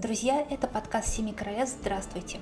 Друзья, 0.00 0.46
это 0.48 0.66
подкаст 0.66 1.08
«Семи 1.08 1.34
королевств». 1.34 1.76
Здравствуйте. 1.82 2.40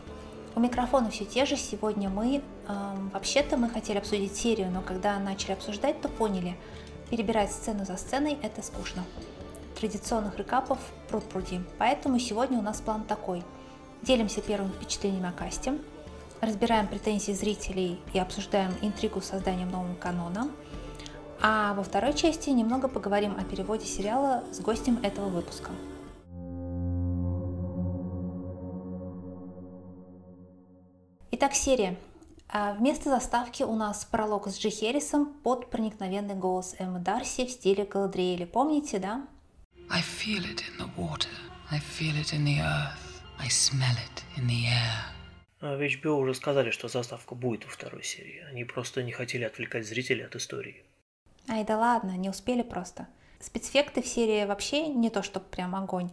У 0.55 0.61
микрофона 0.61 1.11
все 1.11 1.25
те 1.25 1.45
же. 1.45 1.57
Сегодня 1.57 2.09
мы... 2.09 2.41
Эм, 2.69 3.09
вообще-то 3.09 3.57
мы 3.57 3.69
хотели 3.69 3.99
обсудить 3.99 4.37
серию, 4.37 4.71
но 4.71 4.81
когда 4.81 5.19
начали 5.19 5.55
обсуждать, 5.55 6.01
то 6.01 6.09
поняли, 6.09 6.57
перебирать 7.11 7.51
сцену 7.51 7.85
за 7.85 7.97
сценой– 7.97 8.39
это 8.43 8.63
скучно. 8.63 9.03
Традиционных 9.77 10.39
рекапов 10.39 10.79
пруд-пруди. 11.09 11.61
Поэтому 11.79 12.21
сегодня 12.21 12.61
у 12.61 12.63
нас 12.63 12.81
план 12.81 13.03
такой. 13.03 13.43
Делимся 14.03 14.41
первым 14.41 14.71
впечатлением 14.71 15.27
о 15.27 15.33
касте, 15.33 15.77
разбираем 16.41 16.87
претензии 16.87 17.33
зрителей 17.33 18.01
и 18.13 18.21
обсуждаем 18.21 18.73
интригу 18.83 19.21
с 19.21 19.31
созданием 19.31 19.71
нового 19.71 19.97
канона. 19.97 20.49
А 21.43 21.75
во 21.75 21.83
второй 21.83 22.15
части 22.15 22.51
немного 22.51 22.87
поговорим 22.87 23.35
о 23.37 23.43
переводе 23.43 23.85
сериала 23.85 24.45
с 24.53 24.61
гостем 24.61 25.01
этого 25.03 25.29
выпуска– 25.29 25.73
Итак, 31.41 31.55
серия. 31.55 31.95
А 32.49 32.73
вместо 32.73 33.11
заставки 33.11 33.63
у 33.63 33.77
нас 33.77 34.05
пролог 34.05 34.49
с 34.49 34.59
Джи 34.59 34.71
Херрисом 34.71 35.35
под 35.45 35.71
проникновенный 35.71 36.35
голос 36.35 36.75
Эммы 36.81 36.99
Дарси 36.99 37.47
в 37.47 37.51
стиле 37.51 37.85
Галадриэля. 37.85 38.45
Помните, 38.45 38.99
да? 38.99 39.25
I 39.89 40.01
feel 40.01 40.43
it 40.43 40.65
in 40.69 40.81
the 40.81 40.91
water. 40.97 41.29
I 41.71 41.79
feel 41.79 42.21
it 42.21 42.33
in 42.33 42.45
the 42.45 42.59
earth. 42.59 43.23
I 43.39 43.47
smell 43.47 43.95
it 43.95 44.25
in 44.37 44.49
the 44.49 44.65
air. 44.65 45.15
А 45.61 45.77
в 45.77 45.81
HBO 45.81 46.19
уже 46.19 46.35
сказали, 46.35 46.73
что 46.73 46.89
заставка 46.89 47.37
будет 47.37 47.65
во 47.67 47.71
второй 47.71 48.03
серии. 48.03 48.45
Они 48.51 48.65
просто 48.65 49.05
не 49.05 49.13
хотели 49.13 49.45
отвлекать 49.45 49.87
зрителей 49.87 50.25
от 50.25 50.35
истории. 50.35 50.83
Ай, 51.49 51.63
да 51.63 51.79
ладно, 51.79 52.17
не 52.17 52.31
успели 52.31 52.63
просто. 52.63 53.07
Спецэффекты 53.39 54.03
в 54.03 54.09
серии 54.09 54.45
вообще 54.45 54.89
не 54.89 55.09
то, 55.09 55.23
чтобы 55.23 55.47
прям 55.47 55.77
огонь. 55.77 56.11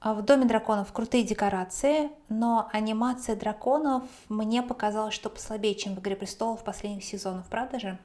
А 0.00 0.14
в 0.14 0.24
Доме 0.24 0.46
драконов 0.46 0.92
крутые 0.92 1.24
декорации, 1.24 2.10
но 2.28 2.70
анимация 2.72 3.34
драконов 3.34 4.04
мне 4.28 4.62
показалось, 4.62 5.14
что 5.14 5.28
послабее, 5.28 5.74
чем 5.74 5.96
в 5.96 6.00
Игре 6.00 6.14
престолов 6.14 6.62
последних 6.62 7.04
сезонов, 7.04 7.48
правда 7.48 7.80
же? 7.80 7.98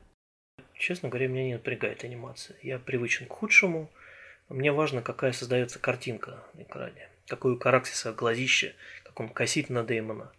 Честно 0.73 1.09
говоря, 1.09 1.27
меня 1.27 1.45
не 1.45 1.53
напрягает 1.53 2.03
анимация. 2.03 2.58
Я 2.64 2.80
привычен 2.80 3.27
к 3.27 3.33
худшему. 3.33 3.91
Мне 4.49 4.71
важно, 4.71 5.02
какая 5.03 5.33
создается 5.33 5.77
картинка 5.77 6.44
на 6.55 6.64
экране. 6.64 7.09
Какой 7.27 7.53
у 7.53 7.58
Караксиса 7.58 8.11
глазище, 8.11 8.75
как 9.03 9.19
он 9.19 9.30
косит 9.30 9.69
на 9.69 9.83
Дэймона. 9.83 10.31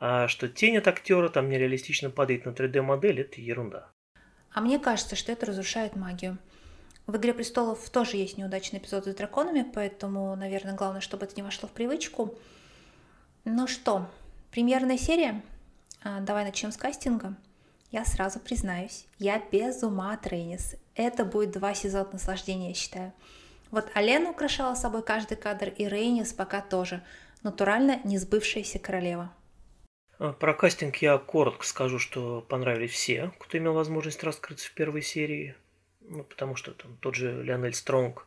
А 0.00 0.26
что 0.28 0.48
тень 0.48 0.76
от 0.76 0.88
актера 0.88 1.28
там 1.28 1.48
нереалистично 1.48 2.10
падает 2.10 2.46
на 2.46 2.50
3D-модель, 2.50 3.20
это 3.20 3.40
ерунда. 3.40 3.88
А 4.52 4.60
мне 4.60 4.80
кажется, 4.80 5.14
что 5.14 5.30
это 5.30 5.46
разрушает 5.46 5.94
магию. 5.94 6.36
В 7.10 7.16
«Игре 7.16 7.34
престолов» 7.34 7.90
тоже 7.90 8.18
есть 8.18 8.38
неудачный 8.38 8.78
эпизод 8.78 9.04
с 9.04 9.14
драконами, 9.16 9.68
поэтому, 9.74 10.36
наверное, 10.36 10.76
главное, 10.76 11.00
чтобы 11.00 11.24
это 11.24 11.34
не 11.34 11.42
вошло 11.42 11.68
в 11.68 11.72
привычку. 11.72 12.38
Ну 13.44 13.66
что, 13.66 14.08
премьерная 14.52 14.96
серия? 14.96 15.42
А, 16.04 16.20
давай 16.20 16.44
начнем 16.44 16.70
с 16.70 16.76
кастинга. 16.76 17.34
Я 17.90 18.04
сразу 18.04 18.38
признаюсь, 18.38 19.06
я 19.18 19.42
без 19.50 19.82
ума 19.82 20.12
от 20.12 20.24
Рейнис. 20.28 20.76
Это 20.94 21.24
будет 21.24 21.50
два 21.50 21.74
сезона 21.74 22.10
наслаждения, 22.12 22.68
я 22.68 22.74
считаю. 22.74 23.12
Вот 23.72 23.90
Алена 23.94 24.30
украшала 24.30 24.76
собой 24.76 25.02
каждый 25.02 25.36
кадр, 25.36 25.70
и 25.70 25.88
Рейнис 25.88 26.32
пока 26.32 26.60
тоже. 26.60 27.02
Натурально 27.42 27.98
не 28.04 28.18
сбывшаяся 28.18 28.78
королева. 28.78 29.32
А, 30.20 30.32
про 30.32 30.54
кастинг 30.54 30.98
я 30.98 31.18
коротко 31.18 31.66
скажу, 31.66 31.98
что 31.98 32.40
понравились 32.42 32.92
все, 32.92 33.32
кто 33.40 33.58
имел 33.58 33.72
возможность 33.72 34.22
раскрыться 34.22 34.68
в 34.68 34.74
первой 34.74 35.02
серии 35.02 35.56
ну, 36.10 36.24
потому 36.24 36.56
что 36.56 36.72
там 36.72 36.96
тот 37.00 37.14
же 37.14 37.42
Леонель 37.42 37.72
Стронг 37.72 38.26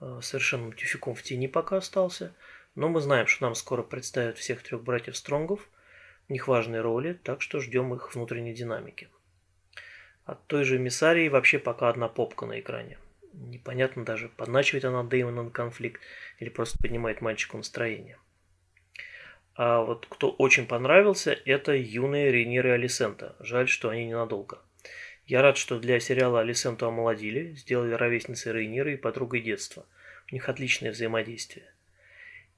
э, 0.00 0.20
совершенным 0.22 0.72
тюфяком 0.74 1.14
в 1.14 1.22
тени 1.22 1.48
пока 1.48 1.78
остался, 1.78 2.34
но 2.74 2.88
мы 2.88 3.00
знаем, 3.00 3.26
что 3.26 3.44
нам 3.44 3.54
скоро 3.54 3.82
представят 3.82 4.38
всех 4.38 4.62
трех 4.62 4.82
братьев 4.82 5.16
Стронгов, 5.16 5.68
у 6.28 6.32
них 6.32 6.48
важные 6.48 6.80
роли, 6.80 7.14
так 7.14 7.42
что 7.42 7.60
ждем 7.60 7.94
их 7.94 8.14
внутренней 8.14 8.54
динамики. 8.54 9.08
От 10.24 10.46
той 10.46 10.64
же 10.64 10.78
Миссарии 10.78 11.28
вообще 11.28 11.58
пока 11.58 11.88
одна 11.88 12.08
попка 12.08 12.46
на 12.46 12.60
экране. 12.60 12.98
Непонятно 13.32 14.04
даже, 14.04 14.28
подначивает 14.28 14.84
она 14.84 15.02
Дэймона 15.02 15.44
на 15.44 15.50
конфликт 15.50 16.00
или 16.38 16.48
просто 16.48 16.78
поднимает 16.78 17.20
мальчику 17.20 17.56
настроение. 17.56 18.18
А 19.56 19.82
вот 19.82 20.06
кто 20.08 20.30
очень 20.30 20.66
понравился, 20.66 21.32
это 21.32 21.74
юные 21.74 22.32
Рейнир 22.32 22.66
и 22.66 22.70
Алисента. 22.70 23.36
Жаль, 23.40 23.68
что 23.68 23.88
они 23.88 24.06
ненадолго. 24.06 24.60
Я 25.26 25.40
рад, 25.40 25.56
что 25.56 25.78
для 25.78 26.00
сериала 26.00 26.40
Алисенту 26.40 26.86
омолодили, 26.86 27.54
сделали 27.54 27.94
ровесницей 27.94 28.52
Рейнира 28.52 28.92
и 28.92 28.96
подругой 28.96 29.40
детства. 29.40 29.86
У 30.30 30.34
них 30.34 30.48
отличное 30.48 30.90
взаимодействие. 30.90 31.64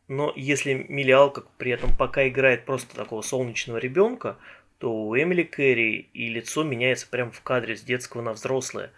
Но 0.08 0.32
если 0.36 0.74
Милиалка 0.88 1.44
при 1.58 1.70
этом 1.70 1.96
пока 1.96 2.28
играет 2.28 2.64
просто 2.64 2.94
такого 2.96 3.22
солнечного 3.22 3.78
ребенка, 3.78 4.36
то 4.78 4.92
у 4.92 5.16
Эмили 5.16 5.44
Кэрри 5.44 6.08
и 6.12 6.28
лицо 6.28 6.64
меняется 6.64 7.06
прямо 7.08 7.30
в 7.30 7.40
кадре 7.40 7.76
с 7.76 7.82
детского 7.82 8.22
на 8.22 8.32
взрослое. 8.32 8.90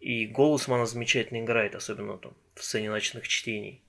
И 0.00 0.26
голосом 0.26 0.74
она 0.74 0.86
замечательно 0.86 1.40
играет, 1.40 1.74
особенно 1.74 2.18
там 2.18 2.34
в 2.54 2.64
сцене 2.64 2.90
ночных 2.90 3.26
чтений. 3.28 3.80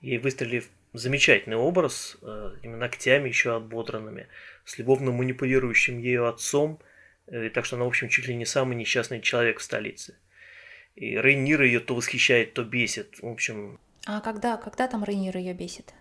Ей 0.00 0.18
выстрелили 0.18 0.64
замечательный 0.92 1.56
образ, 1.56 2.18
э, 2.22 2.50
ногтями 2.64 3.28
еще 3.28 3.54
ободранными, 3.54 4.26
с 4.64 4.76
любовно 4.76 5.12
манипулирующим 5.12 6.00
ею 6.00 6.26
отцом– 6.26 6.80
так 7.30 7.64
что 7.64 7.76
она, 7.76 7.84
в 7.84 7.88
общем, 7.88 8.08
чуть 8.08 8.26
ли 8.26 8.34
не 8.34 8.44
самый 8.44 8.76
несчастный 8.76 9.20
человек 9.20 9.60
в 9.60 9.62
столице. 9.62 10.18
И 10.96 11.16
Рейнир 11.16 11.62
ее 11.62 11.80
то 11.80 11.94
восхищает, 11.94 12.54
то 12.54 12.64
бесит. 12.64 13.20
В 13.20 13.28
общем... 13.28 13.78
А 14.06 14.20
когда, 14.20 14.56
когда 14.56 14.88
там 14.88 15.04
Рейнир 15.04 15.36
ее 15.36 15.54
бесит? 15.54 15.94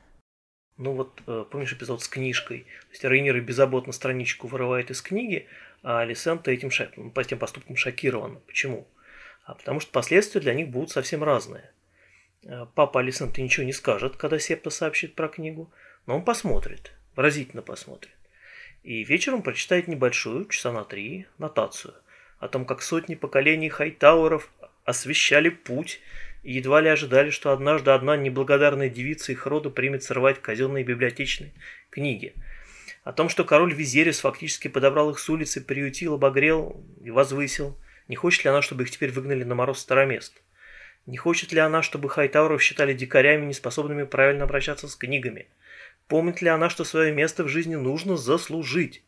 Ну 0.78 0.94
вот, 0.94 1.22
э, 1.28 1.45
помнишь 1.51 1.73
эпизод 1.73 2.01
с 2.01 2.07
книжкой? 2.07 2.59
То 2.59 2.91
есть 2.91 3.03
Рейнир 3.03 3.40
беззаботно 3.41 3.91
страничку 3.91 4.47
вырывает 4.47 4.90
из 4.91 5.01
книги, 5.01 5.47
а 5.84 6.00
Алисента 6.00 6.51
этим, 6.51 6.69
по 7.12 7.19
этим 7.19 7.38
поступкам 7.38 7.75
шокирована. 7.75 8.40
Почему? 8.40 8.88
А 9.44 9.56
потому 9.56 9.79
что 9.79 9.91
последствия 9.91 10.41
для 10.41 10.53
них 10.53 10.69
будут 10.69 10.91
совсем 10.91 11.23
разные. 11.23 11.72
Э, 12.44 12.66
папа 12.73 13.01
Алисента 13.01 13.41
ничего 13.41 13.66
не 13.66 13.73
скажет, 13.73 14.16
когда 14.16 14.40
Септа 14.40 14.69
сообщит 14.69 15.16
про 15.16 15.28
книгу, 15.28 15.72
но 16.06 16.16
он 16.16 16.23
посмотрит, 16.23 16.94
выразительно 17.16 17.61
посмотрит. 17.61 18.11
И 18.84 19.03
вечером 19.03 19.41
прочитает 19.41 19.88
небольшую, 19.88 20.47
часа 20.47 20.72
на 20.72 20.84
три, 20.84 21.28
нотацию 21.38 21.94
о 22.40 22.47
том, 22.47 22.66
как 22.66 22.81
сотни 22.81 23.16
поколений 23.16 23.69
хайтауэров 23.69 24.50
освещали 24.85 25.50
путь 25.50 26.00
и 26.41 26.53
едва 26.53 26.81
ли 26.81 26.90
ожидали, 26.90 27.29
что 27.29 27.51
однажды 27.51 27.91
одна 27.91 28.16
неблагодарная 28.16 28.90
девица 28.90 29.34
их 29.34 29.45
рода 29.45 29.69
примет 29.69 30.03
срывать 30.03 30.41
казенные 30.41 30.84
библиотечные 30.84 31.51
книги. 31.90 32.34
О 33.03 33.12
том, 33.12 33.29
что 33.29 33.44
король 33.44 33.73
Визерис 33.73 34.22
фактически 34.22 34.67
подобрал 34.67 35.09
их 35.09 35.19
с 35.19 35.29
улицы, 35.29 35.61
приютил, 35.61 36.13
обогрел 36.13 36.84
и 37.03 37.11
возвысил. 37.11 37.78
Не 38.07 38.16
хочет 38.16 38.44
ли 38.44 38.50
она, 38.50 38.61
чтобы 38.61 38.84
их 38.84 38.91
теперь 38.91 39.11
выгнали 39.11 39.44
на 39.44 39.56
мороз 39.56 39.79
старомест? 39.79 40.41
Не 41.06 41.17
хочет 41.17 41.51
ли 41.51 41.59
она, 41.59 41.81
чтобы 41.81 42.09
хайтауров 42.09 42.61
считали 42.61 42.94
дикарями, 42.94 43.46
неспособными 43.46 44.03
правильно 44.03 44.46
обращаться 44.46 44.88
с 44.88 44.96
книгами? 44.96 45.47
Помнит 46.09 46.42
ли 46.42 46.50
она, 46.50 46.72
что 46.72 46.84
свое 46.84 47.14
место 47.14 47.44
в 47.44 47.50
жизни 47.50 47.75
нужно 47.75 48.18
заслужить? 48.18 49.03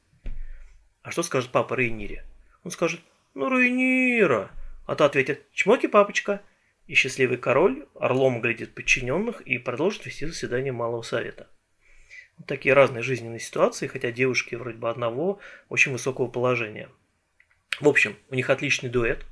А 1.02 1.10
что 1.10 1.24
скажет 1.24 1.50
папа 1.52 1.74
Рейнире? 1.74 2.24
Он 2.64 2.70
скажет, 2.70 3.02
ну, 3.34 3.50
Рейнира. 3.50 4.52
А 4.86 4.96
то 4.96 5.06
ответит, 5.06 5.52
чмоки, 5.52 5.88
папочка. 5.88 6.44
И 6.86 6.94
счастливый 6.94 7.38
король 7.38 7.88
орлом 7.96 8.40
глядит 8.40 8.76
подчиненных 8.76 9.42
и 9.42 9.58
продолжит 9.58 10.06
вести 10.06 10.28
заседание 10.28 10.72
Малого 10.72 11.02
Совета. 11.02 11.48
Вот 12.38 12.46
такие 12.46 12.76
разные 12.76 13.02
жизненные 13.02 13.40
ситуации, 13.40 13.88
хотя 13.88 14.12
девушки 14.12 14.54
вроде 14.54 14.78
бы 14.78 14.88
одного 14.88 15.40
очень 15.70 15.94
высокого 15.94 16.28
положения. 16.28 16.88
В 17.80 17.88
общем, 17.88 18.16
у 18.30 18.36
них 18.36 18.52
отличный 18.52 18.90
дуэт. 18.90 19.26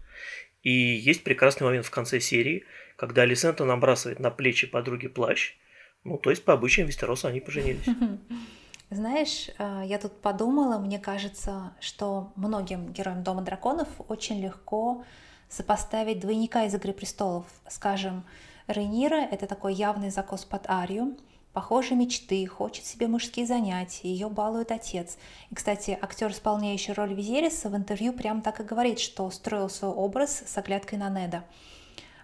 И 0.63 0.71
есть 0.71 1.23
прекрасный 1.23 1.65
момент 1.65 1.85
в 1.85 1.91
конце 1.91 2.19
серии, 2.19 2.65
когда 2.95 3.21
Алисента 3.21 3.63
набрасывает 3.63 4.19
на 4.19 4.31
плечи 4.31 4.65
подруги 4.65 5.07
плащ– 5.07 5.53
ну, 6.03 6.17
то 6.17 6.29
есть 6.29 6.45
по 6.45 6.53
обычаям 6.53 6.87
Вестероса 6.87 7.27
они 7.27 7.39
поженились. 7.39 7.85
Знаешь, 8.89 9.49
э, 9.59 9.83
я 9.85 9.99
тут 9.99 10.19
подумала, 10.19 10.79
мне 10.79 10.97
кажется, 10.97 11.73
что 11.79 12.31
многим 12.35 12.91
героям 12.91 13.21
Дома 13.21 13.43
драконов 13.43 13.87
очень 14.07 14.41
легко 14.41 15.03
сопоставить 15.47 16.19
двойника 16.19 16.65
из 16.65 16.73
«Игры 16.73 16.93
престолов». 16.93 17.45
Скажем, 17.67 18.23
Рейнира— 18.67 19.15
это 19.31 19.45
такой 19.45 19.73
явный 19.73 20.09
закос 20.09 20.45
под 20.45 20.67
Арию, 20.69 21.17
похожие 21.53 21.97
мечты, 21.97 22.45
хочет 22.47 22.85
себе 22.85 23.07
мужские 23.07 23.45
занятия, 23.45 24.07
ее 24.07 24.29
балует 24.29 24.71
отец. 24.71 25.17
И, 25.49 25.55
кстати, 25.55 25.97
актер, 25.99 26.31
исполняющий 26.31 26.93
роль 26.93 27.13
Визериса, 27.13 27.69
в 27.69 27.75
интервью 27.75 28.13
прям 28.13 28.41
так 28.41 28.59
и 28.59 28.63
говорит, 28.63 28.99
что 28.99 29.29
строил 29.31 29.69
свой 29.69 29.91
образ 29.91 30.43
с 30.45 30.57
оглядкой 30.57 30.97
на 30.97 31.09
Неда. 31.09 31.43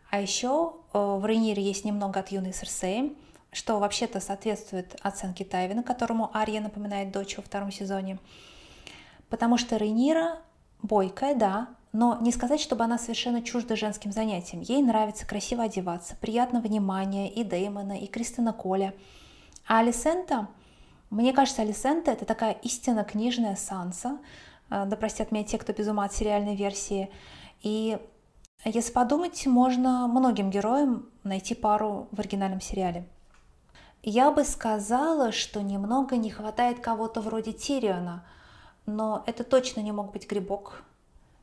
А 0.09 0.21
еще 0.21 0.75
э, 0.93 0.97
в 0.99 1.25
Рейнире 1.25 1.61
есть 1.61 1.85
немного 1.85 2.19
от 2.19 2.29
юной 2.29 2.53
Серсеи, 2.53 3.15
что 3.55 3.79
вообще-то 3.79 4.19
соответствует 4.19 4.97
оценке 5.01 5.45
Тайвина, 5.45 5.81
которому 5.81 6.29
Ария 6.35 6.59
напоминает 6.59 7.11
дочь 7.11 7.37
во 7.37 7.43
втором 7.43 7.71
сезоне. 7.71 8.19
Потому 9.29 9.57
что 9.57 9.77
Рейнира 9.77 10.39
бойкая, 10.81 11.35
да, 11.35 11.69
но 11.93 12.17
не 12.19 12.33
сказать, 12.33 12.59
чтобы 12.59 12.83
она 12.83 12.97
совершенно 12.97 13.41
чужда 13.41 13.77
женским 13.77 14.11
занятиям. 14.11 14.61
Ей 14.61 14.81
нравится 14.83 15.25
красиво 15.25 15.63
одеваться, 15.63 16.17
приятно 16.19 16.59
внимание 16.59 17.31
и 17.31 17.45
Дэймона, 17.45 17.97
и 17.97 18.07
Кристина 18.07 18.51
Коля. 18.51 18.93
А 19.65 19.79
Алисента, 19.79 20.49
мне 21.09 21.31
кажется, 21.31 21.61
Алисента 21.61 22.11
это 22.11 22.25
такая 22.25 22.51
истинно 22.61 23.05
книжная 23.05 23.55
Санса, 23.55 24.17
э, 24.69 24.85
да 24.85 24.97
простят 24.97 25.31
меня 25.31 25.45
те, 25.45 25.57
кто 25.57 25.71
без 25.71 25.87
ума 25.87 26.03
от 26.03 26.13
сериальной 26.13 26.57
версии. 26.57 27.09
И 27.61 27.97
если 28.65 28.91
подумать, 28.91 29.45
можно 29.45 30.07
многим 30.07 30.49
героям 30.49 31.07
найти 31.23 31.55
пару 31.55 32.09
в 32.11 32.19
оригинальном 32.19 32.59
сериале. 32.59 33.05
Я 34.07 34.29
бы 34.29 34.43
сказала, 34.43 35.31
что 35.31 35.63
немного 35.63 36.15
не 36.15 36.29
хватает 36.29 36.79
кого-то 36.79 37.21
вроде 37.21 37.53
Тириона, 37.53 38.23
но 38.85 39.23
это 39.25 39.43
точно 39.43 39.79
не 39.79 39.91
мог 39.91 40.13
быть 40.13 40.29
Грибок. 40.29 40.83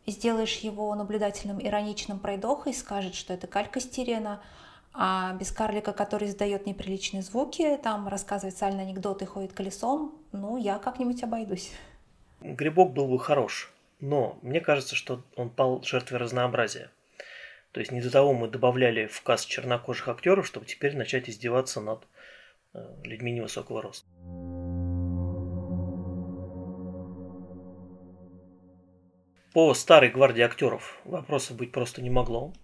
Сделаешь 0.06 0.58
его 0.58 0.94
наблюдательным, 0.94 1.60
ироничным 1.60 2.20
пройдохой, 2.20 2.72
скажет, 2.72 3.16
что 3.16 3.34
это 3.34 3.48
калька 3.48 3.80
с 3.80 3.88
Тириона, 3.88 4.40
а 4.94 5.34
без 5.40 5.50
карлика, 5.50 5.92
который 5.92 6.28
издает 6.28 6.64
неприличные 6.64 7.24
звуки, 7.24 7.76
там 7.82 8.06
рассказывает 8.06 8.56
сальные 8.56 8.86
анекдоты, 8.86 9.26
ходит 9.26 9.52
колесом, 9.52 10.14
ну, 10.30 10.56
я 10.56 10.78
как-нибудь 10.78 11.20
обойдусь. 11.24 11.72
Грибок 12.42 12.92
был 12.92 13.08
бы 13.08 13.18
хорош, 13.18 13.72
но 13.98 14.38
мне 14.40 14.60
кажется, 14.60 14.94
что 14.94 15.24
он 15.34 15.50
пал 15.50 15.82
жертвой 15.82 16.20
разнообразия. 16.20 16.92
То 17.72 17.80
есть 17.80 17.90
не 17.90 18.00
до 18.00 18.10
того 18.10 18.34
мы 18.34 18.46
добавляли 18.46 19.06
в 19.06 19.20
каст 19.22 19.48
чернокожих 19.48 20.06
актеров, 20.06 20.46
чтобы 20.46 20.66
теперь 20.66 20.96
начать 20.96 21.28
издеваться 21.28 21.80
над 21.80 22.06
людьми 23.04 23.32
невысокого 23.32 23.82
роста. 23.82 24.06
По 29.52 29.74
старой 29.74 30.10
гвардии 30.10 30.42
актеров 30.42 31.00
вопросов 31.04 31.58
быть 31.58 31.72
просто 31.72 32.00
не 32.00 32.08
могло. 32.08 32.54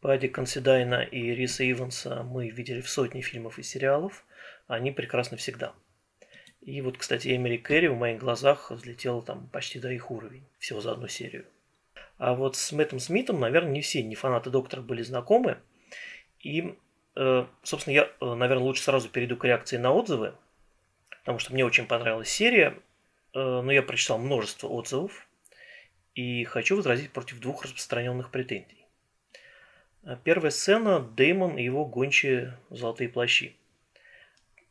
Падди 0.00 0.28
Консидайна 0.28 1.02
и 1.02 1.34
Риса 1.34 1.70
Иванса 1.70 2.22
мы 2.22 2.50
видели 2.50 2.82
в 2.82 2.90
сотне 2.90 3.22
фильмов 3.22 3.58
и 3.58 3.62
сериалов. 3.62 4.24
Они 4.66 4.90
прекрасны 4.90 5.38
всегда. 5.38 5.74
И 6.60 6.82
вот, 6.82 6.98
кстати, 6.98 7.34
Эмили 7.34 7.56
Кэрри 7.56 7.86
в 7.86 7.96
моих 7.96 8.20
глазах 8.20 8.70
взлетела 8.70 9.22
там 9.22 9.48
почти 9.48 9.78
до 9.78 9.90
их 9.90 10.10
уровень, 10.10 10.44
всего 10.58 10.82
за 10.82 10.92
одну 10.92 11.08
серию. 11.08 11.46
А 12.18 12.34
вот 12.34 12.56
с 12.56 12.70
Мэттом 12.72 12.98
Смитом, 12.98 13.40
наверное, 13.40 13.72
не 13.72 13.80
все 13.80 14.02
не 14.02 14.14
фанаты 14.14 14.50
Доктора 14.50 14.82
были 14.82 15.00
знакомы. 15.00 15.56
И 16.38 16.74
Э, 16.89 16.89
собственно, 17.14 17.94
я, 17.94 18.10
э, 18.20 18.34
наверное, 18.34 18.64
лучше 18.64 18.82
сразу 18.82 19.08
перейду 19.08 19.36
к 19.36 19.44
реакции 19.44 19.76
на 19.76 19.92
отзывы, 19.92 20.34
потому 21.20 21.38
что 21.38 21.52
мне 21.52 21.64
очень 21.64 21.86
понравилась 21.86 22.28
серия, 22.28 22.78
э, 23.34 23.38
но 23.38 23.70
я 23.72 23.82
прочитал 23.82 24.18
множество 24.18 24.68
отзывов 24.68 25.26
и 26.14 26.44
хочу 26.44 26.76
возразить 26.76 27.12
против 27.12 27.40
двух 27.40 27.64
распространенных 27.64 28.30
претензий. 28.30 28.86
Первая 30.24 30.50
сцена– 30.50 31.00
Деймон 31.16 31.58
и 31.58 31.62
его 31.62 31.84
гончие 31.84 32.58
золотые 32.70 33.10
плащи. 33.10 33.54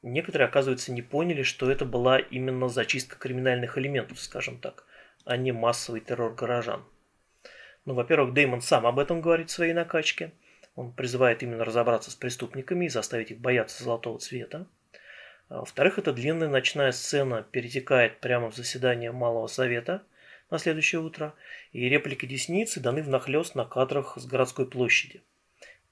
Некоторые, 0.01 0.47
оказывается, 0.47 0.91
не 0.91 1.03
поняли, 1.03 1.43
что 1.43 1.69
это 1.69 1.85
была 1.85 2.17
именно 2.17 2.67
зачистка 2.67 3.15
криминальных 3.17 3.77
элементов, 3.77 4.19
скажем 4.19 4.57
так, 4.57 4.85
а 5.25 5.37
не 5.37 5.51
массовый 5.51 6.01
террор 6.01 6.33
горожан. 6.33 6.83
Ну, 7.85 7.93
во-первых, 7.93 8.33
Деймон 8.33 8.61
сам 8.61 8.87
об 8.87 8.97
этом 8.97 9.21
говорит 9.21 9.49
в 9.49 9.53
своей 9.53 9.73
накачке– 9.73 10.31
он 10.79 10.93
призывает 10.93 11.43
именно 11.43 11.65
разобраться 11.65 12.09
с 12.09 12.15
преступниками 12.15 12.85
и 12.85 12.89
заставить 12.89 13.31
их 13.31 13.39
бояться 13.39 13.83
золотого 13.83 14.17
цвета. 14.17 14.65
А, 15.49 15.59
во-вторых, 15.59 15.99
эта 15.99 16.13
длинная 16.13 16.47
ночная 16.47 16.93
сцена 16.93 17.43
перетекает 17.43 18.21
прямо 18.21 18.49
в 18.49 18.55
заседание 18.55 19.11
Малого 19.11 19.47
Совета 19.47 20.03
на 20.49 20.57
следующее 20.57 21.01
утро, 21.01 21.35
и 21.73 21.89
реплики 21.89 22.25
десницы 22.25 22.79
даны 22.79 23.03
внахлёст 23.03 23.55
на 23.55 23.65
кадрах 23.65 24.17
с 24.17 24.25
городской 24.25 24.69
площади. 24.69 25.21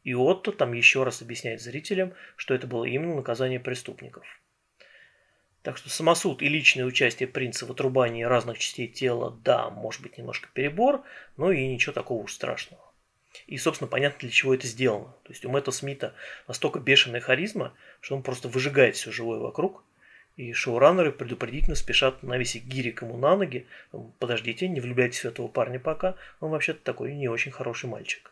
И 0.06 0.16
Отто 0.16 0.54
там 0.54 0.72
еще 0.72 1.04
раз 1.04 1.22
объясняет 1.22 1.60
зрителям, 1.60 2.14
что 2.38 2.54
это 2.54 2.66
было 2.66 2.86
именно 2.86 3.16
наказание 3.16 3.60
преступников. 3.60 4.26
Так 5.64 5.76
что 5.76 5.90
самосуд 5.90 6.42
и 6.42 6.48
личное 6.48 6.86
участие 6.86 7.28
принца 7.28 7.66
в 7.66 7.72
отрубании 7.72 8.24
разных 8.24 8.58
частей 8.60 8.88
тела, 8.88 9.38
да, 9.44 9.70
может 9.70 10.02
быть 10.02 10.18
немножко 10.18 10.48
перебор, 10.54 11.04
но 11.36 11.52
и 11.52 11.68
ничего 11.68 11.92
такого 11.92 12.24
уж 12.24 12.32
страшного. 12.32 12.87
И, 13.46 13.58
собственно, 13.58 13.88
понятно, 13.88 14.20
для 14.22 14.30
чего 14.30 14.54
это 14.54 14.66
сделано. 14.68 15.14
То 15.24 15.32
есть 15.32 15.46
у 15.46 15.50
Мэтта 15.50 15.72
Смита 15.72 16.14
настолько 16.48 16.80
бешеная 16.80 17.22
харизма, 17.22 17.74
что 18.02 18.16
он 18.16 18.24
просто 18.24 18.48
выжигает 18.48 18.96
все 18.96 19.12
живое 19.12 19.40
вокруг. 19.40 19.84
И 20.36 20.54
шоураннеры 20.54 21.12
предупредительно 21.12 21.76
спешат 21.76 22.22
навесить 22.24 22.66
гирик 22.66 23.02
ему 23.02 23.18
на 23.18 23.36
ноги. 23.36 23.68
Подождите, 24.20 24.68
не 24.68 24.80
влюбляйтесь 24.80 25.22
в 25.22 25.26
этого 25.26 25.48
парня 25.48 25.80
пока. 25.80 26.16
Он 26.40 26.52
вообще-то 26.52 26.80
такой 26.84 27.14
не 27.14 27.28
очень 27.28 27.52
хороший 27.52 27.90
мальчик. 27.90 28.32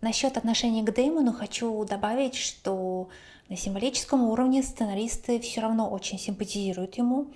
Насчет 0.00 0.36
отношения 0.36 0.84
к 0.84 0.92
Дэймону 0.92 1.32
хочу 1.32 1.84
добавить, 1.84 2.36
что 2.36 3.08
на 3.48 3.56
символическом 3.56 4.24
уровне 4.24 4.62
сценаристы 4.62 5.40
все 5.40 5.62
равно 5.62 5.88
очень 5.90 6.18
симпатизируют 6.18 6.96
ему. 6.96 7.32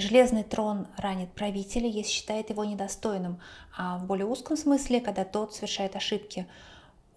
Железный 0.00 0.44
трон 0.44 0.86
ранит 0.96 1.30
правителя, 1.32 1.86
если 1.86 2.10
считает 2.10 2.48
его 2.48 2.64
недостойным, 2.64 3.38
а 3.76 3.98
в 3.98 4.06
более 4.06 4.24
узком 4.24 4.56
смысле, 4.56 5.00
когда 5.00 5.24
тот 5.24 5.54
совершает 5.54 5.94
ошибки. 5.94 6.46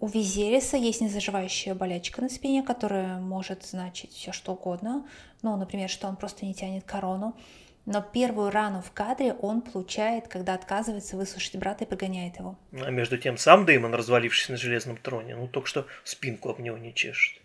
У 0.02 0.08
Визериса 0.08 0.76
есть 0.76 1.00
незаживающая 1.00 1.76
болячка 1.76 2.22
на 2.22 2.28
спине, 2.28 2.62
которая 2.62 3.20
может 3.20 3.64
значить 3.64 4.12
все 4.12 4.34
что 4.34 4.52
угодно. 4.52 5.08
Ну, 5.44 5.56
например, 5.56 5.90
что 5.90 6.10
он 6.10 6.18
просто 6.18 6.46
не 6.46 6.54
тянет 6.54 6.84
корону. 6.84 7.38
Но 7.86 8.02
первую 8.02 8.50
рану 8.50 8.82
в 8.82 8.92
кадре 8.92 9.34
он 9.34 9.62
получает, 9.62 10.28
когда 10.28 10.54
отказывается 10.54 11.16
выслушать 11.16 11.56
брата 11.56 11.86
и 11.86 11.88
погоняет 11.88 12.38
его. 12.38 12.58
А 12.74 12.90
между 12.92 13.18
тем 13.18 13.38
сам 13.38 13.66
Дэймон, 13.66 13.94
развалившись 13.94 14.50
на 14.50 14.58
железном 14.58 14.98
троне, 14.98 15.36
ну 15.38 15.48
только 15.48 15.68
что 15.70 15.88
спинку 16.04 16.50
об 16.50 16.60
него 16.60 16.78
не 16.78 16.94
чешет. 16.94 17.42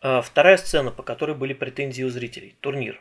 Вторая 0.00 0.56
сцена, 0.56 0.90
по 0.90 1.02
которой 1.02 1.34
были 1.34 1.54
претензии 1.54 2.02
у 2.02 2.10
зрителей. 2.10 2.56
Турнир. 2.60 3.00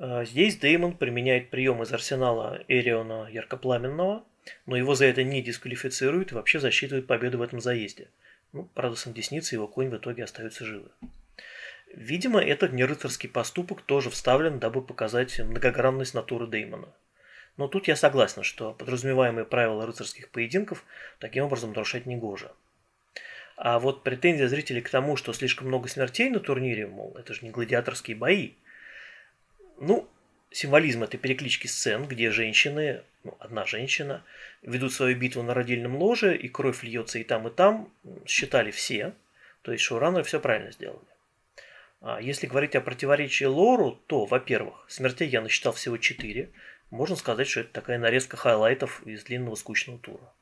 А, 0.00 0.24
здесь 0.24 0.56
Деймон 0.56 0.96
применяет 0.96 1.50
прием 1.50 1.82
из 1.82 1.92
арсенала 1.92 2.62
Эриона 2.68 3.28
Яркопламенного, 3.30 4.24
но 4.64 4.76
его 4.76 4.94
за 4.94 5.04
это 5.04 5.22
не 5.22 5.42
дисквалифицируют 5.42 6.32
и 6.32 6.34
вообще 6.34 6.58
засчитывают 6.58 7.06
победу 7.06 7.36
в 7.38 7.42
этом 7.42 7.60
заезде. 7.60 8.08
Ну, 8.52 8.68
правда, 8.74 8.96
сам 8.96 9.12
Десница 9.12 9.54
его 9.54 9.68
конь 9.68 9.90
в 9.90 9.96
итоге 9.96 10.24
остаются 10.24 10.64
живы. 10.64 10.88
Видимо, 11.92 12.40
этот 12.40 12.72
нерыцарский 12.72 13.28
поступок 13.28 13.82
тоже 13.82 14.08
вставлен, 14.10 14.58
дабы 14.58 14.80
показать 14.80 15.38
многогранность 15.38 16.14
натуры 16.14 16.46
Деймона. 16.46 16.88
Но 17.58 17.68
тут 17.68 17.88
я 17.88 17.94
согласен, 17.94 18.42
что 18.42 18.72
подразумеваемые 18.72 19.44
правила 19.44 19.84
рыцарских 19.84 20.30
поединков 20.30 20.84
таким 21.18 21.44
образом 21.44 21.72
нарушать 21.72 22.06
не 22.06 22.16
гоже. 22.16 22.52
А 23.62 23.78
вот 23.78 24.02
претензия 24.04 24.48
зрителей 24.48 24.80
к 24.80 24.88
тому, 24.88 25.16
что 25.16 25.34
слишком 25.34 25.68
много 25.68 25.86
смертей 25.86 26.30
на 26.30 26.40
турнире, 26.40 26.86
мол, 26.86 27.14
это 27.18 27.34
же 27.34 27.44
не 27.44 27.50
гладиаторские 27.50 28.16
бои. 28.16 28.52
Ну, 29.78 30.08
символизм 30.50 31.02
этой 31.02 31.18
переклички 31.18 31.66
сцен, 31.66 32.06
где 32.06 32.30
женщины, 32.30 33.02
ну, 33.22 33.36
одна 33.38 33.66
женщина, 33.66 34.24
ведут 34.62 34.94
свою 34.94 35.14
битву 35.14 35.42
на 35.42 35.52
родильном 35.52 35.96
ложе, 35.96 36.34
и 36.38 36.48
кровь 36.48 36.82
льется 36.82 37.18
и 37.18 37.22
там, 37.22 37.48
и 37.48 37.50
там, 37.50 37.92
считали 38.24 38.70
все. 38.70 39.12
То 39.60 39.72
есть 39.72 39.84
шоураннеры 39.84 40.24
все 40.24 40.40
правильно 40.40 40.72
сделали. 40.72 41.04
А 42.00 42.18
если 42.18 42.46
говорить 42.46 42.74
о 42.76 42.80
противоречии 42.80 43.44
лору, 43.44 44.00
то, 44.06 44.24
во-первых, 44.24 44.86
смертей 44.88 45.28
я 45.28 45.42
насчитал 45.42 45.74
всего 45.74 45.98
четыре. 45.98 46.48
Можно 46.88 47.14
сказать, 47.14 47.46
что 47.46 47.60
это 47.60 47.74
такая 47.74 47.98
нарезка 47.98 48.38
хайлайтов 48.38 49.06
из 49.06 49.22
длинного 49.24 49.54
скучного 49.54 49.98
тура. 49.98 50.32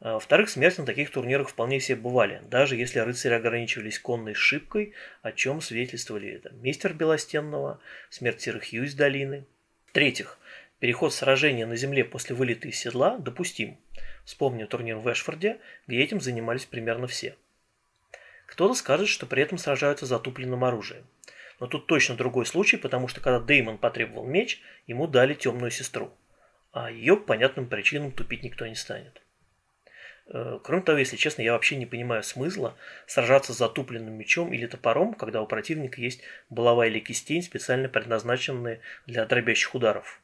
А, 0.00 0.14
во-вторых, 0.14 0.50
смерти 0.50 0.80
на 0.80 0.86
таких 0.86 1.10
турнирах 1.10 1.48
вполне 1.48 1.80
себе 1.80 1.96
бывали, 1.96 2.42
даже 2.50 2.76
если 2.76 2.98
рыцари 2.98 3.34
ограничивались 3.34 3.98
конной 3.98 4.34
сшибкой, 4.34 4.92
о 5.22 5.32
чем 5.32 5.60
свидетельствовали 5.60 6.28
это. 6.28 6.52
Мистер 6.54 6.92
Белостенного, 6.92 7.80
смерть 8.10 8.42
серых 8.42 8.68
Хью 8.68 8.84
из 8.84 8.94
долины. 8.94 9.46
В-третьих, 9.86 10.38
переход 10.80 11.14
сражения 11.14 11.66
на 11.66 11.76
земле 11.76 12.04
после 12.04 12.36
вылета 12.36 12.68
из 12.68 12.78
седла 12.78 13.16
допустим. 13.18 13.78
Вспомню 14.24 14.66
турнир 14.66 14.96
в 14.96 15.10
Эшфорде, 15.10 15.58
где 15.86 16.02
этим 16.02 16.20
занимались 16.20 16.66
примерно 16.66 17.06
все. 17.06 17.36
Кто-то 18.46 18.74
скажет, 18.74 19.08
что 19.08 19.24
при 19.24 19.42
этом 19.42 19.56
сражаются 19.56 20.04
затупленным 20.04 20.64
оружием. 20.64 21.06
Но 21.58 21.66
тут 21.66 21.86
точно 21.86 22.16
другой 22.16 22.44
случай, 22.44 22.76
потому 22.76 23.08
что 23.08 23.20
когда 23.20 23.40
Деймон 23.40 23.78
потребовал 23.78 24.26
меч, 24.26 24.60
ему 24.86 25.06
дали 25.06 25.34
темную 25.34 25.70
сестру. 25.70 26.12
А 26.72 26.90
ее 26.90 27.16
по 27.16 27.28
понятным 27.28 27.66
причинам 27.66 28.12
тупить 28.12 28.42
никто 28.42 28.66
не 28.66 28.74
станет. 28.74 29.22
Э, 30.28 30.58
кроме 30.62 30.82
того, 30.82 30.98
если 30.98 31.16
честно, 31.16 31.42
я 31.42 31.52
вообще 31.52 31.76
не 31.76 31.86
понимаю 31.86 32.22
смысла 32.22 32.76
сражаться 33.06 33.52
с 33.52 33.58
затупленным 33.58 34.14
мечом 34.14 34.52
или 34.52 34.66
топором, 34.66 35.14
когда 35.14 35.40
у 35.40 35.46
противника 35.46 36.00
есть 36.00 36.22
булава 36.50 36.86
или 36.86 36.98
кистень, 36.98 37.42
специально 37.42 37.88
предназначенные 37.88 38.80
для 39.06 39.24
дробящих 39.24 39.74
ударов. 39.74 40.20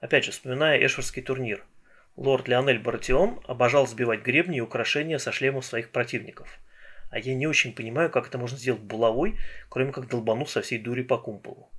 Опять 0.00 0.24
же, 0.24 0.32
вспоминая 0.32 0.84
Эшвардский 0.84 1.22
турнир. 1.22 1.64
Лорд 2.16 2.46
Леонель 2.46 2.78
Баратион 2.78 3.40
обожал 3.46 3.86
сбивать 3.86 4.22
гребни 4.22 4.58
и 4.58 4.60
украшения 4.60 5.18
со 5.18 5.32
шлемов 5.32 5.64
своих 5.64 5.90
противников. 5.90 6.58
А 7.10 7.18
я 7.18 7.34
не 7.34 7.46
очень 7.46 7.74
понимаю, 7.74 8.10
как 8.10 8.28
это 8.28 8.38
можно 8.38 8.56
сделать 8.56 8.80
булавой, 8.80 9.38
кроме 9.68 9.92
как 9.92 10.08
долбанув 10.08 10.50
со 10.50 10.62
всей 10.62 10.78
дури 10.78 11.02
по 11.02 11.18
кумполу. 11.18 11.70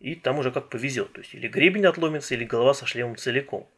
И 0.00 0.14
там 0.14 0.38
уже 0.38 0.50
как 0.50 0.68
повезет, 0.68 1.12
то 1.12 1.20
есть 1.20 1.34
или 1.34 1.48
гребень 1.48 1.86
отломится, 1.86 2.34
или 2.34 2.44
голова 2.44 2.74
со 2.74 2.86
шлемом 2.86 3.16
целиком. 3.16 3.68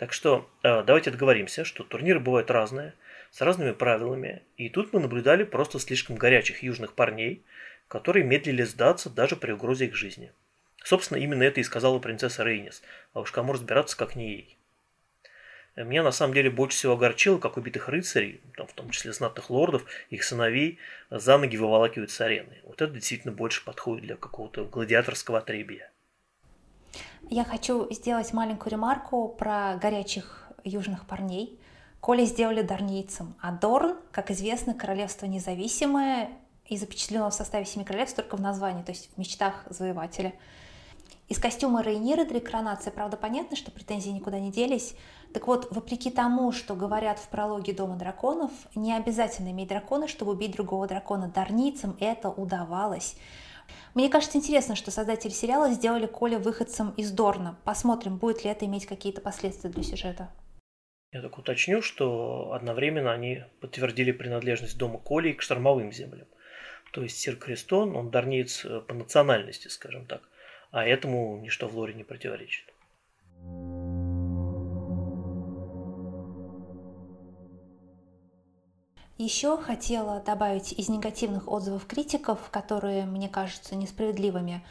Так 0.00 0.14
что 0.14 0.48
э, 0.62 0.82
давайте 0.82 1.10
договоримся, 1.10 1.62
что 1.66 1.84
турниры 1.84 2.20
бывают 2.20 2.50
разные, 2.50 2.94
с 3.30 3.42
разными 3.42 3.72
правилами, 3.72 4.40
и 4.56 4.70
тут 4.70 4.94
мы 4.94 5.00
наблюдали 5.00 5.44
просто 5.44 5.78
слишком 5.78 6.16
горячих 6.16 6.62
южных 6.62 6.94
парней, 6.94 7.44
которые 7.86 8.24
медлили 8.24 8.62
сдаться 8.62 9.10
даже 9.10 9.36
при 9.36 9.52
угрозе 9.52 9.88
их 9.88 9.94
жизни. 9.94 10.32
Собственно, 10.82 11.18
именно 11.18 11.42
это 11.42 11.60
и 11.60 11.64
сказала 11.64 11.98
принцесса 11.98 12.44
Рейнис, 12.44 12.80
а 13.12 13.20
уж 13.20 13.30
кому 13.30 13.52
разбираться, 13.52 13.94
как 13.94 14.16
не 14.16 14.30
ей. 14.30 14.56
Меня 15.76 16.02
на 16.02 16.12
самом 16.12 16.32
деле 16.32 16.48
больше 16.48 16.78
всего 16.78 16.94
огорчило, 16.94 17.38
как 17.38 17.58
убитых 17.58 17.90
рыцарей, 17.90 18.40
там, 18.56 18.68
в 18.68 18.72
том 18.72 18.88
числе 18.88 19.12
знатных 19.12 19.50
лордов, 19.50 19.84
их 20.08 20.24
сыновей, 20.24 20.78
за 21.10 21.36
ноги 21.36 21.58
выволакивают 21.58 22.10
с 22.10 22.18
арены. 22.22 22.56
Вот 22.64 22.80
это 22.80 22.94
действительно 22.94 23.34
больше 23.34 23.62
подходит 23.66 24.06
для 24.06 24.16
какого-то 24.16 24.64
гладиаторского 24.64 25.40
отребия. 25.40 25.90
Я 27.28 27.44
хочу 27.44 27.86
сделать 27.92 28.32
маленькую 28.32 28.72
ремарку 28.72 29.28
про 29.28 29.76
горячих 29.76 30.48
южных 30.64 31.06
парней. 31.06 31.58
Коли 32.00 32.24
сделали 32.24 32.62
дарнийцем, 32.62 33.34
а 33.40 33.52
Дорн, 33.52 33.96
как 34.10 34.30
известно, 34.30 34.72
королевство 34.72 35.26
независимое 35.26 36.30
и 36.66 36.76
запечатлено 36.76 37.28
в 37.28 37.34
составе 37.34 37.66
Семи 37.66 37.84
Королевств 37.84 38.16
только 38.16 38.36
в 38.36 38.40
названии, 38.40 38.82
то 38.82 38.92
есть 38.92 39.10
в 39.14 39.18
мечтах 39.18 39.64
завоевателя. 39.68 40.32
Из 41.28 41.38
костюма 41.38 41.82
Рейнира 41.82 42.24
для 42.24 42.40
коронации, 42.40 42.90
правда, 42.90 43.16
понятно, 43.16 43.56
что 43.56 43.70
претензии 43.70 44.10
никуда 44.10 44.40
не 44.40 44.50
делись. 44.50 44.96
Так 45.32 45.46
вот, 45.46 45.68
вопреки 45.70 46.10
тому, 46.10 46.50
что 46.50 46.74
говорят 46.74 47.18
в 47.18 47.28
прологе 47.28 47.72
Дома 47.72 47.96
драконов, 47.96 48.50
не 48.74 48.92
обязательно 48.94 49.50
иметь 49.50 49.68
дракона, 49.68 50.08
чтобы 50.08 50.32
убить 50.32 50.52
другого 50.52 50.88
дракона. 50.88 51.28
Дарницам 51.28 51.96
это 52.00 52.30
удавалось. 52.30 53.16
Мне 53.94 54.08
кажется 54.08 54.38
интересно, 54.38 54.76
что 54.76 54.90
создатели 54.90 55.30
сериала 55.30 55.70
сделали 55.70 56.06
Коля 56.06 56.38
выходцем 56.38 56.90
из 56.96 57.10
Дорна. 57.10 57.58
Посмотрим, 57.64 58.18
будет 58.18 58.44
ли 58.44 58.50
это 58.50 58.66
иметь 58.66 58.86
какие-то 58.86 59.20
последствия 59.20 59.70
для 59.70 59.82
сюжета. 59.82 60.30
Я 61.12 61.22
так 61.22 61.36
уточню, 61.38 61.82
что 61.82 62.52
одновременно 62.52 63.12
они 63.12 63.42
подтвердили 63.60 64.12
принадлежность 64.12 64.78
дома 64.78 64.98
Коли 64.98 65.32
к 65.32 65.42
штормовым 65.42 65.92
землям. 65.92 66.28
То 66.92 67.02
есть 67.02 67.18
Сир 67.18 67.36
Крестон, 67.36 67.96
он 67.96 68.10
дарниец 68.10 68.64
э, 68.64 68.80
по 68.80 68.94
национальности, 68.94 69.68
скажем 69.68 70.06
так. 70.06 70.22
А 70.70 70.84
этому 70.84 71.40
ничто 71.40 71.66
в 71.66 71.76
лоре 71.76 71.94
не 71.94 72.04
противоречит. 72.04 72.72
Еще 79.20 79.58
хотела 79.58 80.20
добавить 80.20 80.72
из 80.72 80.88
негативных 80.88 81.46
отзывов 81.46 81.84
критиков, 81.84 82.38
которые 82.50 83.04
мне 83.04 83.28
кажутся 83.28 83.76
несправедливыми. 83.76 84.64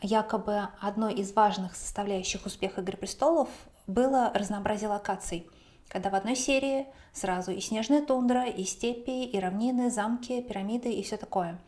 Якобы 0.00 0.68
одной 0.80 1.12
из 1.12 1.34
важных 1.34 1.76
составляющих 1.76 2.46
успеха 2.46 2.80
«Игры 2.80 2.96
престолов» 2.96 3.50
было 3.86 4.32
разнообразие 4.32 4.88
локаций, 4.88 5.46
когда 5.88 6.08
в 6.08 6.14
одной 6.14 6.34
серии 6.34 6.86
сразу 7.12 7.52
и 7.52 7.60
снежная 7.60 8.00
тундра, 8.00 8.46
и 8.46 8.64
степи, 8.64 9.24
и 9.26 9.38
равнины, 9.38 9.90
замки, 9.90 10.40
пирамиды 10.40 10.90
и 10.90 11.02
все 11.02 11.18
такое. 11.18 11.58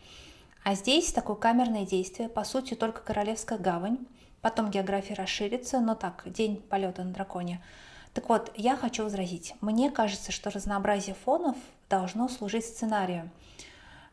А 0.64 0.75
здесь 0.75 1.12
такое 1.12 1.37
камерное 1.37 1.85
действие, 1.85 2.30
по 2.30 2.44
сути, 2.44 2.73
только 2.73 3.02
Королевская 3.02 3.58
гавань, 3.58 3.99
потом 4.40 4.70
география 4.70 5.12
расширится, 5.12 5.80
но 5.80 5.94
так, 5.94 6.23
день 6.25 6.62
полета 6.62 7.04
на 7.04 7.12
драконе– 7.12 7.62
так 8.16 8.30
вот, 8.30 8.50
я 8.56 8.76
хочу 8.76 9.02
возразить. 9.02 9.54
Мне 9.61 9.90
кажется, 9.90 10.32
что 10.32 10.49
разнообразие 10.49 11.14
фонов 11.14 11.54
должно 11.90 12.30
служить 12.30 12.64
сценарию, 12.64 13.30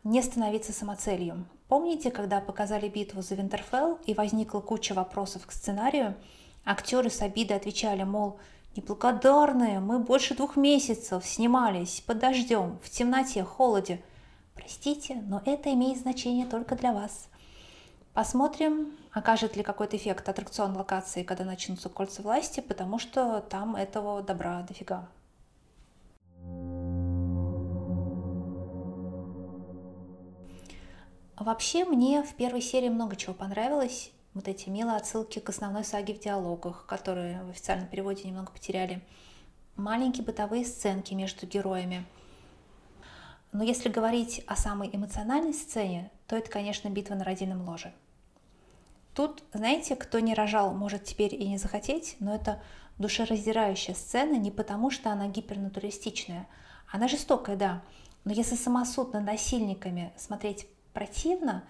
не 0.04 0.22
становиться 0.22 0.74
самоцелью. 0.74 1.46
Помните, 1.70 2.12
когда 2.12 2.42
показали 2.42 2.90
битву 2.90 3.22
за 3.22 3.36
Винтерфелл 3.36 4.00
и 4.06 4.14
возникла 4.14 4.60
куча 4.60 4.94
вопросов 4.94 5.48
к 5.48 5.54
сценарию, 5.54 6.16
актеры 6.66 7.10
с 7.10 7.22
обидой 7.22 7.56
отвечали, 7.56 8.04
мол, 8.04 8.40
неблагодарные, 8.76 9.80
мы 9.80 10.00
больше 10.00 10.36
двух 10.36 10.58
месяцев 10.58 11.26
снимались 11.26 12.04
под 12.06 12.20
дождем, 12.20 12.80
в 12.84 12.90
темноте, 12.90 13.46
холоде. 13.46 14.04
Простите, 14.54 15.24
но 15.30 15.42
это 15.46 15.72
имеет 15.72 16.00
значение 16.00 16.46
только 16.46 16.76
для 16.76 16.92
вас. 16.92 17.30
Посмотрим, 18.14 18.96
окажет 19.12 19.56
ли 19.56 19.64
какой-то 19.64 19.98
эффект 19.98 20.30
аттракцион 20.30 20.78
локации, 20.78 21.24
когда 21.24 21.46
начнутся 21.46 21.90
кольца 21.90 22.22
власти, 22.22 22.60
потому 22.60 23.00
что 23.00 23.42
там 23.42 23.76
этого 23.76 24.22
добра 24.22 24.62
дофига. 24.62 25.10
Вообще 31.36 31.86
мне 31.86 32.22
в 32.22 32.36
первой 32.36 32.62
серии 32.62 32.90
много 32.90 33.16
чего 33.16 33.34
понравилось. 33.34 34.12
Вот 34.36 34.48
эти 34.48 34.70
милые 34.70 34.98
отсылки 34.98 35.40
к 35.40 35.50
основной 35.50 35.84
саге 35.84 36.14
в 36.14 36.20
диалогах, 36.20 36.86
которые 36.86 37.42
в 37.44 37.50
официальном 37.50 37.88
переводе 37.88 38.28
немного 38.28 38.52
потеряли. 38.52 39.02
Маленькие 39.76 40.24
бытовые 40.24 40.66
сценки 40.66 41.16
между 41.16 41.48
героями. 41.48 42.06
Но 43.52 43.64
если 43.64 43.90
говорить 43.90 44.44
о 44.46 44.56
самой 44.56 44.92
эмоциональной 44.94 45.54
сцене, 45.54 46.12
то 46.28 46.36
это, 46.36 46.50
конечно, 46.52 46.90
битва 46.90 47.16
на 47.16 47.24
родильном 47.24 47.68
ложе– 47.68 47.92
Тут, 49.14 49.44
знаете, 49.54 49.96
кто 49.96 50.20
не 50.20 50.34
рожал, 50.34 50.74
может 50.74 51.04
теперь 51.04 51.36
и 51.36 51.48
не 51.48 51.58
захотеть, 51.58 52.16
но 52.20 52.34
это 52.34 52.62
душераздирающая 52.98 53.94
сцена 53.94 54.36
не 54.36 54.52
потому, 54.52 54.90
что 54.90 55.12
она 55.12 55.28
гипернатуристичная. 55.28 56.48
Она 56.92 57.08
жестокая, 57.08 57.56
да, 57.56 57.82
но 58.24 58.32
если 58.32 58.56
самосуд 58.56 59.14
над 59.14 59.24
насильниками 59.24 60.14
смотреть 60.18 60.68
противно, 60.94 61.64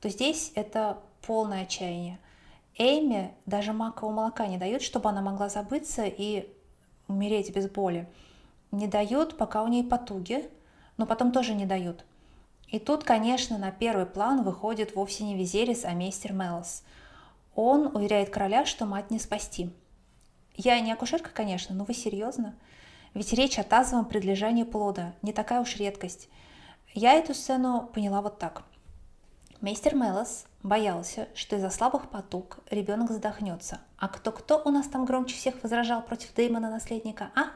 то 0.00 0.08
здесь 0.08 0.52
это 0.54 0.98
полное 1.26 1.62
отчаяние. 1.62 2.18
Эйме 2.78 3.34
даже 3.46 3.72
макового 3.72 4.14
молока 4.14 4.46
не 4.46 4.56
дают, 4.56 4.82
чтобы 4.82 5.10
она 5.10 5.20
могла 5.20 5.48
забыться 5.48 6.04
и 6.06 6.48
умереть 7.08 7.54
без 7.54 7.68
боли. 7.68 8.08
Не 8.70 8.86
дают, 8.86 9.36
пока 9.36 9.62
у 9.62 9.68
нее 9.68 9.84
потуги, 9.84 10.48
но 10.96 11.04
потом 11.06 11.32
тоже 11.32 11.54
не 11.54 11.66
дают. 11.66 12.04
И 12.70 12.78
тут, 12.78 13.02
конечно, 13.02 13.58
на 13.58 13.72
первый 13.72 14.06
план 14.06 14.42
выходит 14.42 14.94
вовсе 14.94 15.24
не 15.24 15.36
Визерис, 15.36 15.84
а 15.84 15.90
мейстер 15.92 16.32
Мелос. 16.32 16.84
Он 17.56 17.94
уверяет 17.96 18.30
короля, 18.30 18.64
что 18.64 18.86
мать 18.86 19.10
не 19.10 19.18
спасти. 19.18 19.70
Я 20.54 20.78
не 20.78 20.92
акушерка, 20.92 21.30
конечно, 21.30 21.74
но 21.74 21.84
вы 21.84 21.94
серьезно? 21.94 22.54
Ведь 23.12 23.32
речь 23.32 23.58
о 23.58 23.64
тазовом 23.64 24.04
предлежании 24.04 24.62
плода, 24.62 25.14
не 25.20 25.32
такая 25.32 25.60
уж 25.60 25.76
редкость. 25.76 26.28
Я 26.94 27.14
эту 27.14 27.34
сцену 27.34 27.90
поняла 27.92 28.22
вот 28.22 28.38
так. 28.38 28.62
Мейстер 29.60 29.96
Мелос 29.96 30.46
боялся, 30.62 31.28
что 31.34 31.56
из-за 31.56 31.70
слабых 31.70 32.08
потуг 32.08 32.60
ребенок 32.70 33.10
задохнется. 33.10 33.80
А 33.98 34.06
кто-кто 34.06 34.62
у 34.64 34.70
нас 34.70 34.86
там 34.86 35.04
громче 35.06 35.34
всех 35.34 35.60
возражал 35.64 36.02
против 36.02 36.32
Дэймона 36.34 36.70
наследника, 36.70 37.30
а? 37.34 37.46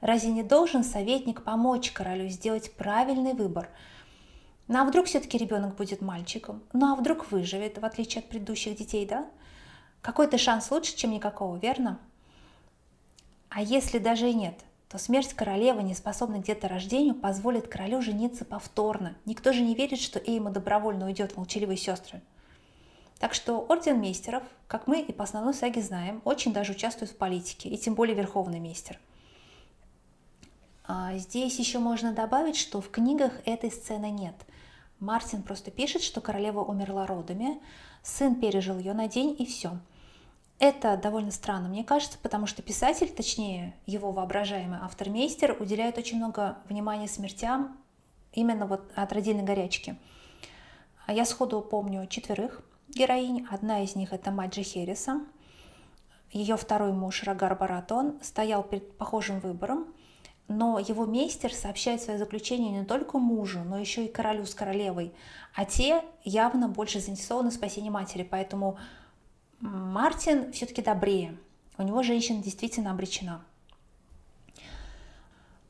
Разве 0.00 0.30
не 0.30 0.44
должен 0.44 0.84
советник 0.84 1.42
помочь 1.42 1.90
королю 1.90 2.28
сделать 2.28 2.72
правильный 2.74 3.34
выбор– 3.34 3.68
ну 4.68 4.80
а 4.80 4.84
вдруг 4.84 5.06
все-таки 5.06 5.38
ребенок 5.38 5.76
будет 5.76 6.00
мальчиком? 6.00 6.62
Ну 6.72 6.92
а 6.92 6.96
вдруг 6.96 7.30
выживет, 7.30 7.78
в 7.78 7.84
отличие 7.84 8.20
от 8.20 8.28
предыдущих 8.28 8.76
детей, 8.76 9.06
да? 9.06 9.28
Какой-то 10.00 10.38
шанс 10.38 10.70
лучше, 10.70 10.96
чем 10.96 11.12
никакого, 11.12 11.56
верно? 11.56 12.00
А 13.48 13.62
если 13.62 13.98
даже 13.98 14.28
и 14.28 14.34
нет, 14.34 14.64
то 14.88 14.98
смерть 14.98 15.34
королевы, 15.34 15.82
не 15.82 15.94
способной 15.94 16.42
к 16.42 16.46
деторождению, 16.46 17.14
позволит 17.14 17.68
королю 17.68 18.02
жениться 18.02 18.44
повторно. 18.44 19.16
Никто 19.24 19.52
же 19.52 19.62
не 19.62 19.74
верит, 19.74 20.00
что 20.00 20.18
Эйма 20.18 20.50
добровольно 20.50 21.06
уйдет 21.06 21.32
в 21.32 21.36
молчаливые 21.36 21.76
сестры. 21.76 22.20
Так 23.18 23.34
что 23.34 23.64
Орден 23.68 24.00
Мейстеров, 24.00 24.42
как 24.66 24.88
мы 24.88 25.00
и 25.00 25.12
по 25.12 25.24
основной 25.24 25.54
саге 25.54 25.80
знаем, 25.80 26.20
очень 26.24 26.52
даже 26.52 26.72
участвует 26.72 27.12
в 27.12 27.16
политике, 27.16 27.68
и 27.68 27.78
тем 27.78 27.94
более 27.94 28.16
Верховный 28.16 28.60
Мейстер. 28.60 28.98
А 30.84 31.16
здесь 31.16 31.58
еще 31.58 31.78
можно 31.78 32.12
добавить, 32.12 32.56
что 32.56 32.80
в 32.80 32.90
книгах 32.90 33.32
этой 33.44 33.70
сцены 33.70 34.10
нет– 34.10 34.34
Мартин 35.00 35.42
просто 35.42 35.70
пишет, 35.70 36.02
что 36.02 36.20
королева 36.20 36.60
умерла 36.60 37.06
родами, 37.06 37.60
сын 38.02 38.34
пережил 38.36 38.78
ее 38.78 38.94
на 38.94 39.08
день 39.08 39.36
и 39.38 39.44
все. 39.44 39.78
Это 40.58 40.96
довольно 40.96 41.30
странно, 41.30 41.68
мне 41.68 41.84
кажется, 41.84 42.18
потому 42.22 42.46
что 42.46 42.62
писатель, 42.62 43.10
точнее 43.10 43.74
его 43.84 44.10
воображаемый 44.10 44.78
автор-мейстер, 44.80 45.56
уделяет 45.60 45.98
очень 45.98 46.16
много 46.16 46.56
внимания 46.68 47.08
смертям 47.08 47.76
именно 48.32 48.66
вот 48.66 48.90
от 48.94 49.12
родильной 49.12 49.44
горячки. 49.44 49.96
А 51.04 51.12
я 51.12 51.26
сходу 51.26 51.60
помню 51.60 52.06
четверых 52.06 52.62
героинь. 52.88 53.46
Одна 53.50 53.82
из 53.82 53.96
них 53.96 54.14
это 54.14 54.30
мать 54.30 54.54
Хереса. 54.54 55.20
Ее 56.32 56.56
второй 56.56 56.92
муж 56.92 57.22
Рагар 57.22 57.54
Баратон 57.54 58.18
стоял 58.22 58.62
перед 58.62 58.96
похожим 58.96 59.40
выбором– 59.40 59.86
но 60.48 60.78
его 60.78 61.06
мейстер 61.06 61.52
сообщает 61.52 62.00
свое 62.00 62.18
заключение 62.18 62.70
не 62.70 62.84
только 62.84 63.18
мужу, 63.18 63.60
но 63.64 63.78
еще 63.78 64.04
и 64.04 64.12
королю 64.12 64.46
с 64.46 64.54
королевой, 64.54 65.12
а 65.54 65.64
те 65.64 66.04
явно 66.24 66.68
больше 66.68 67.00
заинтересованы 67.00 67.50
в 67.50 67.54
спасении 67.54 67.90
матери, 67.90 68.26
поэтому 68.28 68.78
Мартин 69.60 70.52
все-таки 70.52 70.82
добрее. 70.82 71.36
У 71.78 71.82
него 71.82 72.02
женщина 72.02 72.42
действительно 72.42 72.90
обречена. 72.90 73.44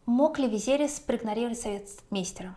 Мог 0.05 0.39
ли 0.39 0.49
Визерис 0.49 1.01
проигнорировать 1.01 1.59
совет 1.59 1.89
мейстера? 2.11 2.55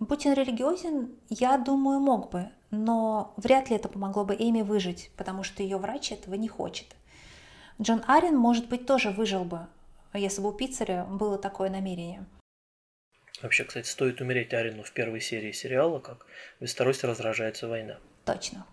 Будь 0.00 0.24
он 0.26 0.34
религиозен, 0.34 1.10
я 1.28 1.58
думаю, 1.58 2.00
мог 2.00 2.30
бы, 2.30 2.50
но 2.70 3.34
вряд 3.36 3.68
ли 3.68 3.76
это 3.76 3.88
помогло 3.88 4.24
бы 4.24 4.34
Эми 4.34 4.62
выжить, 4.62 5.10
потому 5.16 5.42
что 5.42 5.62
ее 5.62 5.76
врач 5.76 6.12
этого 6.12 6.34
не 6.34 6.48
хочет. 6.48 6.94
Джон 7.80 8.02
Арен, 8.06 8.36
может 8.36 8.68
быть, 8.68 8.86
тоже 8.86 9.10
выжил 9.10 9.44
бы, 9.44 9.66
если 10.18 10.40
бы 10.40 10.50
у 10.50 10.52
Пиццеря 10.52 11.04
было 11.04 11.38
такое 11.38 11.70
намерение. 11.70 12.26
Вообще, 13.42 13.64
кстати, 13.64 13.86
стоит 13.86 14.20
умереть 14.20 14.52
Арену 14.52 14.82
в 14.82 14.92
первой 14.92 15.20
серии 15.20 15.52
сериала, 15.52 16.00
как 16.00 16.26
в 16.58 16.62
Вестеросе 16.62 17.06
разражается 17.06 17.68
война. 17.68 17.98
Точно. 18.24 18.66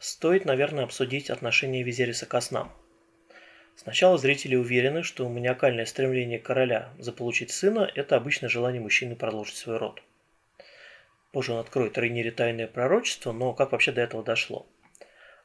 Стоит, 0.00 0.44
наверное, 0.44 0.84
обсудить 0.84 1.30
отношение 1.30 1.82
Визериса 1.82 2.26
к 2.26 2.40
снам. 2.40 2.72
Сначала 3.76 4.18
зрители 4.18 4.56
уверены, 4.56 5.04
что 5.04 5.28
маниакальное 5.28 5.84
стремление 5.84 6.40
короля 6.40 6.92
заполучить 6.98 7.52
сына– 7.52 7.88
это 7.94 8.16
обычное 8.16 8.48
желание 8.48 8.80
мужчины 8.80 9.14
продолжить 9.14 9.56
свой 9.56 9.76
род. 9.76 10.02
Позже 11.32 11.52
он 11.52 11.58
откроет 11.58 11.98
Рейнире 11.98 12.30
тайное 12.30 12.66
пророчество, 12.66 13.32
но 13.32 13.52
как 13.54 13.72
вообще 13.72 13.92
до 13.92 14.00
этого 14.00 14.22
дошло? 14.22 14.66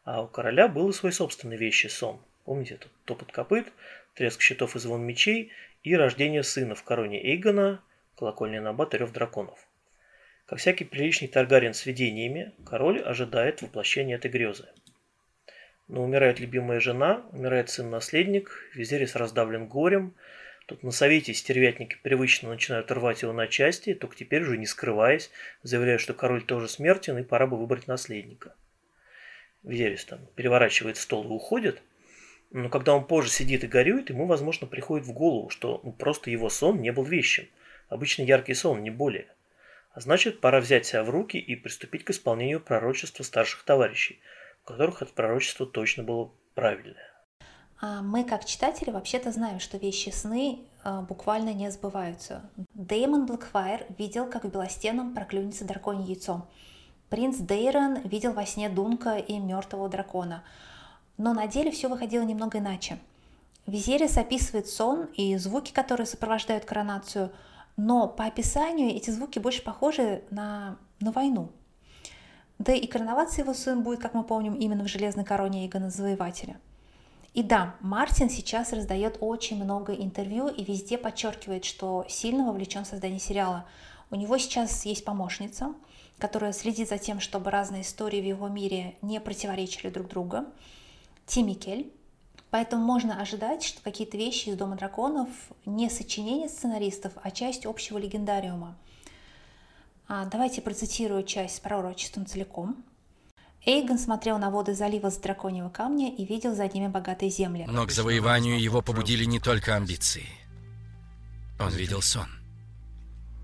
А 0.04 0.22
у 0.22 0.28
короля 0.28 0.68
был 0.68 0.90
и 0.90 0.94
свой 0.94 1.12
собственный 1.12 1.58
вещий 1.58 1.90
сон. 1.90 2.22
Помните, 2.46 2.76
этот 2.76 2.92
топот 3.06 3.32
копыт, 3.32 3.72
треск 4.16 4.42
щитов 4.42 4.76
и 4.76 4.80
звон 4.80 5.02
мечей 5.04 5.52
и 5.84 5.96
рождение 5.96 6.44
сына 6.44 6.76
в 6.76 6.84
короне 6.84 7.22
Эйгона, 7.22 7.82
колокольня 8.18 8.62
Набат 8.62 8.94
рев 8.94 9.12
драконов. 9.12 9.60
Как 10.46 10.60
всякий 10.60 10.84
приличный 10.84 11.28
Таргариен 11.28 11.74
с 11.74 11.86
видениями, 11.86 12.54
король 12.66 13.02
ожидает 13.02 13.62
воплощения 13.62 14.16
этой 14.16 14.30
грезы– 14.30 14.68
но 15.88 16.04
умирает 16.04 16.40
любимая 16.40 16.80
жена, 16.80 17.24
умирает 17.32 17.70
сын-наследник, 17.70 18.52
Визерис 18.74 19.16
раздавлен 19.16 19.68
горем. 19.68 20.16
Тут 20.66 20.84
на 20.84 20.92
совете 20.92 21.34
стервятники 21.34 21.98
привычно 22.02 22.50
начинают 22.50 22.92
рвать 22.92 23.22
его 23.22 23.34
на 23.34 23.48
части, 23.48 23.94
только 23.94 24.16
теперь 24.16 24.44
уже 24.44 24.58
не 24.58 24.66
скрываясь, 24.66 25.32
заявляя, 25.62 25.98
что 25.98 26.14
король 26.14 26.44
тоже 26.44 26.70
смертен 26.70 27.18
и 27.18 27.24
пора 27.24 27.48
бы 27.48 27.58
выбрать 27.58 27.88
наследника. 27.88 28.56
Визерис 29.64 30.06
там 30.06 30.20
переворачивает 30.36 30.98
стол 30.98 31.26
и 31.26 31.28
уходит, 31.28 31.82
но 32.52 32.70
когда 32.70 32.96
он 32.96 33.06
позже 33.06 33.30
сидит 33.30 33.64
и 33.64 33.68
горюет, 33.68 34.10
ему, 34.10 34.26
возможно, 34.26 34.68
приходит 34.68 35.06
в 35.06 35.12
голову, 35.12 35.50
что 35.50 35.82
ну, 35.84 35.92
просто 35.92 36.30
его 36.30 36.50
сон 36.50 36.82
не 36.82 36.92
был 36.92 37.04
вещим. 37.04 37.48
Обычный 37.90 38.26
яркий 38.26 38.54
сон, 38.54 38.84
не 38.84 38.90
более. 38.90 39.28
А 39.94 40.00
значит, 40.00 40.40
пора 40.40 40.60
взять 40.60 40.86
себя 40.86 41.04
в 41.04 41.10
руки 41.10 41.38
и 41.38 41.56
приступить 41.56 42.04
к 42.04 42.12
исполнению 42.12 42.60
пророчества 42.60 43.24
старших 43.24 43.64
товарищей– 43.64 44.20
у 44.64 44.68
которых 44.68 45.02
это 45.02 45.14
пророчество 45.14 45.66
точно 45.66 46.04
было 46.04 46.32
правильное. 46.56 47.13
А 47.86 48.02
мы, 48.02 48.24
как 48.24 48.46
читатели, 48.46 48.92
вообще-то 48.92 49.34
знаем, 49.34 49.60
что 49.60 49.78
вещи 49.78 50.08
сны 50.08 50.60
э, 50.86 51.02
буквально 51.02 51.54
не 51.54 51.70
сбываются. 51.70 52.50
Дэймон 52.76 53.26
Блэкфайр 53.26 53.88
видел, 53.98 54.26
как 54.26 54.46
в 54.46 54.50
Белостенном 54.50 55.14
проклюнется 55.14 55.66
драконье 55.66 56.06
яйцо. 56.08 56.48
Принц 57.10 57.36
Дейрон 57.40 57.98
видел 58.06 58.32
во 58.32 58.46
сне 58.46 58.70
Дунка 58.70 59.18
и 59.18 59.38
мертвого 59.38 59.90
дракона. 59.90 60.46
Но 61.18 61.34
на 61.34 61.46
деле 61.46 61.72
все 61.72 61.90
выходило 61.90 62.24
немного 62.24 62.60
иначе. 62.60 63.00
Визерис 63.68 64.18
описывает 64.18 64.70
сон 64.70 65.10
и 65.16 65.36
звуки, 65.36 65.74
которые 65.74 66.08
сопровождают 66.08 66.64
коронацию, 66.64 67.34
но 67.76 68.08
по 68.08 68.24
описанию 68.24 68.96
эти 68.96 69.10
звуки 69.10 69.40
больше 69.40 69.62
похожи 69.62 70.24
на, 70.30 70.78
на 71.02 71.12
войну, 71.12 71.50
да 72.60 72.72
и 72.72 72.88
короноваться 72.88 73.42
его 73.42 73.54
сын 73.54 73.84
будет, 73.84 74.00
как 74.00 74.14
мы 74.14 74.24
помним, 74.24 74.54
именно 74.54 74.86
в 74.86 74.88
железной 74.88 75.26
короне 75.26 75.68
Игона 75.68 75.90
Завоевателя. 75.90 76.58
И 77.34 77.42
да, 77.42 77.76
Мартин 77.82 78.30
сейчас 78.30 78.74
раздает 78.74 79.18
очень 79.20 79.64
много 79.64 79.94
интервью 79.94 80.48
и 80.48 80.64
везде 80.64 80.98
подчеркивает, 80.98 81.66
что 81.66 82.06
сильно 82.08 82.46
вовлечен 82.46 82.86
в 82.86 82.88
создание 82.88 83.20
сериала. 83.20 83.66
У 84.12 84.16
него 84.16 84.38
сейчас 84.38 84.86
есть 84.86 85.04
помощница, 85.04 85.74
которая 86.20 86.54
следит 86.54 86.90
за 86.90 87.00
тем, 87.00 87.20
чтобы 87.20 87.50
разные 87.50 87.82
истории 87.82 88.22
в 88.22 88.26
его 88.26 88.48
мире 88.48 88.96
не 89.02 89.20
противоречили 89.20 89.90
друг 89.90 90.10
другу. 90.10 90.46
Тимми 91.26 91.54
Кель. 91.54 91.92
Поэтому 92.52 92.86
можно 92.86 93.20
ожидать, 93.20 93.64
что 93.64 93.82
какие-то 93.82 94.16
вещи 94.16 94.50
из 94.50 94.58
Дома 94.58 94.76
драконов 94.76 95.30
не 95.66 95.90
сочинение 95.90 96.50
сценаристов, 96.50 97.14
а 97.24 97.32
часть 97.32 97.66
общего 97.66 97.98
легендариума– 97.98 98.78
а, 100.08 100.26
давайте 100.26 100.62
процитирую 100.62 101.24
часть 101.24 101.56
с 101.56 101.60
пророчеством 101.60 102.26
целиком. 102.26 102.84
Эйгон 103.66 103.98
смотрел 103.98 104.38
на 104.40 104.50
воды 104.50 104.74
залива 104.74 105.10
с 105.10 105.18
драконьего 105.18 105.70
камня 105.70 106.14
и 106.14 106.26
видел 106.26 106.54
за 106.54 106.68
ними 106.68 106.88
богатые 106.88 107.32
земли. 107.32 107.66
Но 107.68 107.86
к 107.86 107.92
завоеванию 107.92 108.62
его 108.62 108.82
побудили 108.82 109.24
не 109.24 109.40
только 109.40 109.76
амбиции. 109.76 110.28
Он 111.60 111.72
видел 111.72 112.02
сон. 112.02 112.28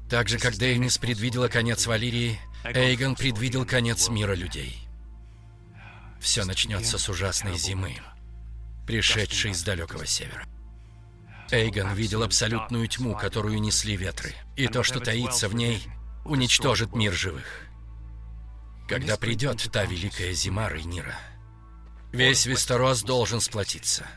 Так 0.09 0.27
же, 0.27 0.37
как 0.37 0.57
Дейнис 0.57 0.97
предвидела 0.97 1.47
конец 1.47 1.87
Валирии, 1.87 2.37
Эйгон 2.65 3.15
предвидел 3.15 3.65
конец 3.65 4.09
мира 4.09 4.33
людей. 4.33 4.75
Все 6.19 6.43
начнется 6.43 6.97
с 6.97 7.07
ужасной 7.07 7.57
зимы, 7.57 7.95
пришедшей 8.85 9.53
с 9.53 9.63
далекого 9.63 10.05
севера. 10.05 10.45
Эйгон 11.49 11.93
видел 11.93 12.23
абсолютную 12.23 12.87
тьму, 12.87 13.15
которую 13.15 13.61
несли 13.61 13.95
ветры, 13.95 14.33
и 14.57 14.67
то, 14.67 14.83
что 14.83 14.99
таится 14.99 15.47
в 15.47 15.55
ней– 15.55 15.81
уничтожит 16.25 16.95
мир 16.95 17.13
живых. 17.13 17.68
Когда 18.89 19.17
придет 19.17 19.69
та 19.71 19.85
великая 19.85 20.33
зима 20.33 20.67
Рейнира, 20.67 21.15
весь 22.11 22.47
Вестерос 22.47 23.03
должен 23.03 23.39
сплотиться. 23.39 24.07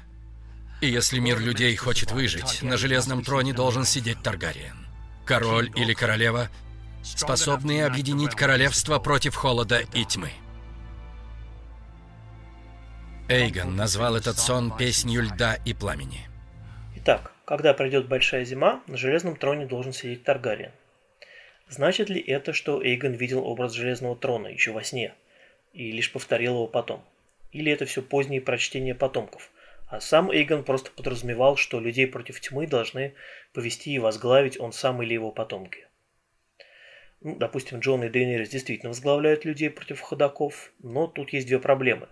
И 0.80 0.86
если 0.88 1.18
мир 1.18 1.38
людей 1.38 1.76
хочет 1.76 2.10
выжить, 2.10 2.62
на 2.62 2.78
Железном 2.78 3.22
троне 3.22 3.52
должен 3.52 3.84
сидеть 3.84 4.22
Таргариен. 4.22 4.86
Король 5.26 5.70
или 5.76 5.92
королева, 5.92 6.48
способные 7.02 7.84
объединить 7.84 8.34
королевство 8.34 8.98
против 8.98 9.34
холода 9.34 9.80
и 9.92 10.06
тьмы. 10.06 10.32
Эйгон 13.28 13.76
назвал 13.76 14.16
этот 14.16 14.38
сон 14.38 14.74
песнью 14.74 15.24
льда 15.24 15.54
и 15.66 15.74
пламени. 15.74 16.28
Итак, 16.96 17.32
когда 17.44 17.74
придет 17.74 18.08
большая 18.08 18.46
зима, 18.46 18.80
на 18.86 18.96
Железном 18.96 19.36
троне 19.36 19.66
должен 19.66 19.92
сидеть 19.92 20.24
Таргариен. 20.24 20.72
Значит 21.72 22.10
ли 22.10 22.20
это, 22.20 22.52
что 22.52 22.82
Эйгон 22.84 23.14
видел 23.14 23.46
образ 23.46 23.72
Железного 23.72 24.14
Трона 24.14 24.48
еще 24.48 24.72
во 24.72 24.84
сне 24.84 25.14
и 25.72 25.90
лишь 25.90 26.12
повторил 26.12 26.52
его 26.52 26.66
потом? 26.66 27.02
Или 27.50 27.72
это 27.72 27.86
все 27.86 28.02
поздние 28.02 28.42
прочтения 28.42 28.94
потомков, 28.94 29.50
а 29.86 29.98
сам 29.98 30.30
Эйгон 30.30 30.64
просто 30.64 30.90
подразумевал, 30.90 31.56
что 31.56 31.80
людей 31.80 32.06
против 32.06 32.42
тьмы 32.42 32.66
должны 32.66 33.14
повести 33.54 33.94
и 33.94 33.98
возглавить 33.98 34.60
он 34.60 34.74
сам 34.74 35.02
или 35.02 35.14
его 35.14 35.30
потомки? 35.30 35.86
Ну, 37.22 37.36
допустим, 37.36 37.78
Джон 37.78 38.04
и 38.04 38.10
Дейнерис 38.10 38.50
действительно 38.50 38.90
возглавляют 38.90 39.46
людей 39.46 39.70
против 39.70 39.98
ходаков, 40.00 40.72
но 40.80 41.06
тут 41.06 41.32
есть 41.32 41.46
две 41.46 41.58
проблемы. 41.58 42.06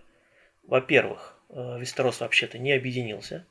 Во-первых, 0.63 1.39
э, 1.49 1.77
Вестерос 1.79 2.21
вообще-то 2.21 2.57
не 2.57 2.71
объединился, 2.71 3.45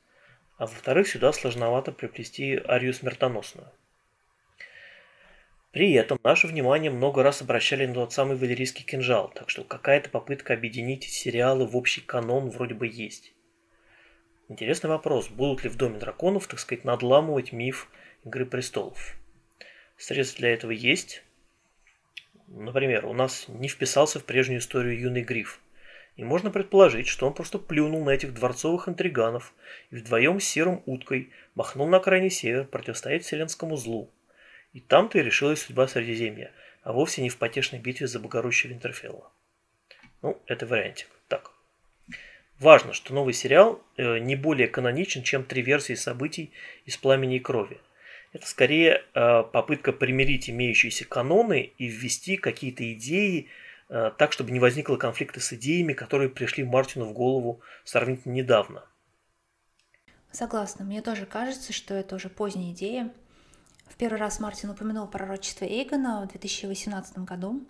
а 0.59 0.67
во-вторых, 0.67 1.07
сюда 1.07 1.33
сложновато 1.33 1.93
приплести 1.93 2.61
Арию 2.67 2.95
Смертоносную. 2.95 3.71
При 5.73 5.93
этом 5.93 6.19
наше 6.25 6.49
внимание 6.49 6.91
много 6.91 7.23
раз 7.23 7.43
обращали 7.43 7.87
на 7.87 7.95
тот 7.95 8.13
самый 8.13 8.37
валерийский 8.37 8.83
кинжал, 8.83 9.31
так 9.33 9.51
что 9.51 9.63
какая-то 9.63 10.11
попытка 10.11 10.55
объединить 10.55 11.05
сериалы 11.05 11.65
в 11.65 11.77
общий 11.77 12.01
канон 12.01 12.51
вроде 12.51 12.75
бы 12.75 12.89
есть. 12.89 13.33
Интересный 14.49 14.91
вопрос, 14.91 15.29
будут 15.29 15.63
ли 15.63 15.71
в 15.71 15.77
Доме 15.77 16.01
драконов, 16.01 16.49
так 16.49 16.59
сказать, 16.59 16.85
надламывать 16.85 17.53
миф 17.53 17.89
Игры 18.25 18.47
престолов. 18.47 19.15
Средства 19.97 20.41
для 20.41 20.55
этого 20.55 20.73
есть. 20.73 21.23
Например, 22.49 23.07
у 23.07 23.13
нас 23.13 23.47
не 23.47 23.69
вписался 23.69 24.19
в 24.19 24.25
прежнюю 24.25 24.59
историю 24.59 24.99
юный 24.99 25.23
гриф. 25.23 25.61
И 26.17 26.25
можно 26.25 26.51
предположить, 26.51 27.07
что 27.07 27.29
он 27.29 27.33
просто 27.33 27.59
плюнул 27.59 28.05
на 28.05 28.11
этих 28.11 28.35
дворцовых 28.35 28.89
интриганов 28.89 29.55
и 29.91 29.97
вдвоем 29.97 30.41
с 30.41 30.45
серым 30.45 30.83
уткой 30.85 31.31
махнул 31.55 31.87
на 31.87 32.01
крайний 32.01 32.29
север 32.29 32.65
противостоять 32.65 33.23
вселенскому 33.23 33.77
злу– 33.77 34.11
и 34.73 34.81
там-то 34.81 35.19
и 35.19 35.23
решилась 35.23 35.63
судьба 35.63 35.89
Средиземья, 35.89 36.53
а 36.83 36.93
вовсе 36.93 37.23
не 37.23 37.29
в 37.29 37.37
потешной 37.37 37.81
битве 37.81 38.07
за 38.07 38.21
Богородище 38.21 38.69
Винтерфелла. 38.69 39.33
Ну, 40.23 40.41
это 40.47 40.67
вариантик. 40.67 41.09
Так. 41.29 41.51
Важно, 42.59 42.93
что 42.93 43.15
новый 43.15 43.33
сериал 43.33 43.83
э, 43.97 44.19
не 44.19 44.37
более 44.37 44.69
каноничен, 44.69 45.23
чем 45.23 45.45
три 45.45 45.63
версии 45.63 45.95
событий 45.95 46.53
из 46.85 46.97
«Пламени 46.97 47.37
и 47.37 47.41
крови». 47.41 47.81
Это 48.33 48.47
скорее 48.47 49.03
э, 49.15 49.43
попытка 49.43 49.93
примирить 49.93 50.51
имеющиеся 50.51 51.05
каноны 51.05 51.73
и 51.79 51.87
ввести 51.89 52.37
какие-то 52.37 52.93
идеи 52.93 53.49
э, 53.89 54.13
так, 54.17 54.33
чтобы 54.33 54.51
не 54.51 54.61
возникло 54.61 54.97
конфликта 54.97 55.41
с 55.41 55.53
идеями, 55.55 55.95
которые 55.95 56.29
пришли 56.29 56.63
Мартину 56.63 57.07
в 57.07 57.13
голову 57.13 57.61
сравнительно 57.85 58.35
недавно. 58.35 58.85
Согласна. 60.31 60.85
Мне 60.85 61.03
тоже 61.03 61.27
кажется, 61.27 61.73
что 61.73 61.95
это 61.95 62.15
уже 62.15 62.29
поздняя 62.29 62.73
идея. 62.73 63.13
В 63.91 63.97
первый 63.97 64.19
раз 64.19 64.39
Мартин 64.39 64.71
упомянул 64.71 65.07
пророчество 65.09 65.65
Эйгона 65.65 66.23
в 66.23 66.29
2018 66.29 67.19
году. 67.19 67.61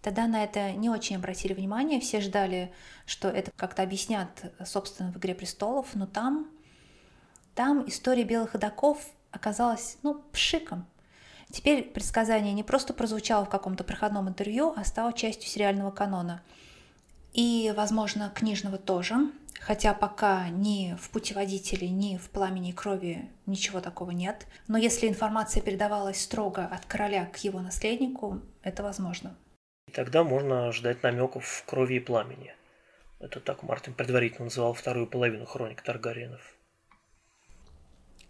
Тогда 0.00 0.26
на 0.26 0.42
это 0.42 0.72
не 0.72 0.88
очень 0.88 1.16
обратили 1.16 1.52
внимание, 1.52 2.00
все 2.00 2.20
ждали, 2.20 2.72
что 3.04 3.28
это 3.28 3.50
как-то 3.54 3.82
объяснят, 3.82 4.28
собственно, 4.64 5.12
в 5.12 5.18
«Игре 5.18 5.34
престолов», 5.34 5.88
но 5.94 6.06
там, 6.06 6.48
там 7.54 7.86
история 7.86 8.24
белых 8.24 8.52
ходоков 8.52 9.06
оказалась, 9.32 9.98
ну, 10.02 10.22
пшиком. 10.32 10.86
Теперь 11.50 11.82
предсказание 11.84 12.54
не 12.54 12.62
просто 12.62 12.94
прозвучало 12.94 13.44
в 13.44 13.50
каком-то 13.50 13.84
проходном 13.84 14.28
интервью, 14.28 14.72
а 14.76 14.84
стало 14.84 15.12
частью 15.12 15.48
сериального 15.48 15.90
канона. 15.90 16.42
И, 17.32 17.72
возможно, 17.76 18.32
книжного 18.34 18.78
тоже, 18.78 19.30
хотя 19.60 19.94
пока 19.94 20.48
ни 20.48 20.96
в 21.00 21.10
путеводителе, 21.10 21.88
ни 21.88 22.16
в 22.16 22.30
пламени 22.30 22.72
крови 22.72 23.30
ничего 23.46 23.80
такого 23.80 24.10
нет. 24.10 24.46
Но 24.68 24.78
если 24.78 25.08
информация 25.08 25.62
передавалась 25.62 26.20
строго 26.20 26.64
от 26.64 26.84
короля 26.86 27.26
к 27.26 27.38
его 27.38 27.60
наследнику, 27.60 28.40
это 28.62 28.82
возможно. 28.82 29.36
И 29.88 29.92
тогда 29.92 30.24
можно 30.24 30.72
ждать 30.72 31.02
намеков 31.02 31.44
в 31.44 31.64
крови 31.64 31.96
и 31.96 32.00
пламени. 32.00 32.54
Это 33.18 33.40
так 33.40 33.62
Мартин 33.62 33.94
предварительно 33.94 34.44
называл 34.44 34.74
вторую 34.74 35.06
половину 35.06 35.46
хроник 35.46 35.82
Таргариенов. 35.82 36.56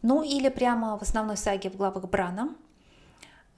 Ну 0.02 0.22
или 0.22 0.48
прямо 0.48 0.96
в 0.96 1.02
основной 1.02 1.36
саге 1.36 1.70
в 1.70 1.76
главах 1.76 2.08
Брана. 2.08 2.54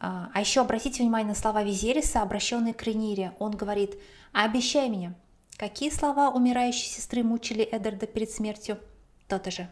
А, 0.00 0.30
а 0.32 0.40
еще 0.40 0.60
обратите 0.60 1.02
внимание 1.02 1.28
на 1.28 1.34
слова 1.34 1.62
Визериса, 1.62 2.22
обращенные 2.22 2.72
к 2.72 2.82
Ренире. 2.84 3.34
Он 3.38 3.50
говорит 3.50 3.96
«Обещай 4.32 4.88
мне». 4.88 5.14
Какие 5.58 5.90
слова 5.90 6.30
умирающей 6.30 6.86
сестры 6.86 7.24
мучили 7.24 7.64
Эддарда 7.64 8.06
перед 8.06 8.30
смертью? 8.30 8.78
То-то 9.26 9.50
же. 9.50 9.68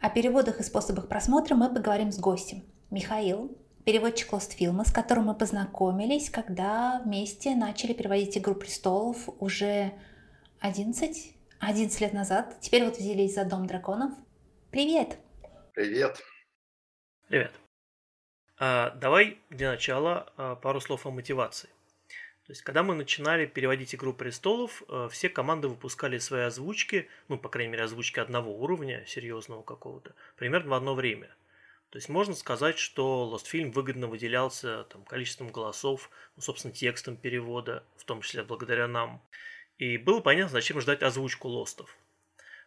О 0.00 0.08
переводах 0.08 0.60
и 0.60 0.62
способах 0.62 1.06
просмотра 1.08 1.54
мы 1.54 1.68
поговорим 1.68 2.10
с 2.10 2.18
гостем. 2.18 2.62
Михаил, 2.90 3.54
переводчик 3.84 4.32
Лостфилма, 4.32 4.86
с 4.86 4.90
которым 4.90 5.26
мы 5.26 5.34
познакомились, 5.34 6.30
когда 6.30 7.02
вместе 7.04 7.54
начали 7.54 7.92
переводить 7.92 8.38
«Игру 8.38 8.54
престолов» 8.54 9.28
уже 9.38 9.92
11, 10.60 11.34
11 11.58 12.00
лет 12.00 12.14
назад. 12.14 12.56
Теперь 12.62 12.86
вот 12.86 12.96
взялись 12.96 13.34
за 13.34 13.44
«Дом 13.44 13.66
драконов». 13.66 14.12
Привет! 14.70 15.18
Привет! 15.74 16.16
Привет! 17.28 17.52
А, 18.62 18.90
давай 18.90 19.38
для 19.48 19.70
начала 19.70 20.30
а, 20.36 20.54
пару 20.54 20.82
слов 20.82 21.06
о 21.06 21.10
мотивации. 21.10 21.70
То 22.46 22.52
есть, 22.52 22.60
когда 22.60 22.82
мы 22.82 22.94
начинали 22.94 23.46
переводить 23.46 23.94
«Игру 23.94 24.12
престолов», 24.12 24.82
э, 24.88 25.08
все 25.10 25.28
команды 25.28 25.68
выпускали 25.68 26.18
свои 26.18 26.42
озвучки, 26.42 27.08
ну, 27.28 27.38
по 27.38 27.48
крайней 27.48 27.70
мере, 27.70 27.84
озвучки 27.84 28.18
одного 28.18 28.52
уровня, 28.52 29.04
серьезного 29.06 29.62
какого-то, 29.62 30.14
примерно 30.36 30.70
в 30.70 30.74
одно 30.74 30.94
время. 30.94 31.28
То 31.90 31.96
есть 31.96 32.08
можно 32.08 32.34
сказать, 32.34 32.76
что 32.76 33.40
Film 33.44 33.70
выгодно 33.70 34.08
выделялся 34.08 34.84
там, 34.90 35.04
количеством 35.04 35.52
голосов, 35.52 36.10
ну, 36.34 36.42
собственно, 36.42 36.74
текстом 36.74 37.16
перевода, 37.16 37.84
в 37.96 38.04
том 38.04 38.20
числе 38.20 38.42
благодаря 38.42 38.88
нам. 38.88 39.22
И 39.78 39.96
было 39.96 40.20
понятно, 40.20 40.52
зачем 40.52 40.80
ждать 40.80 41.02
озвучку 41.02 41.48
Лостов. 41.48 41.96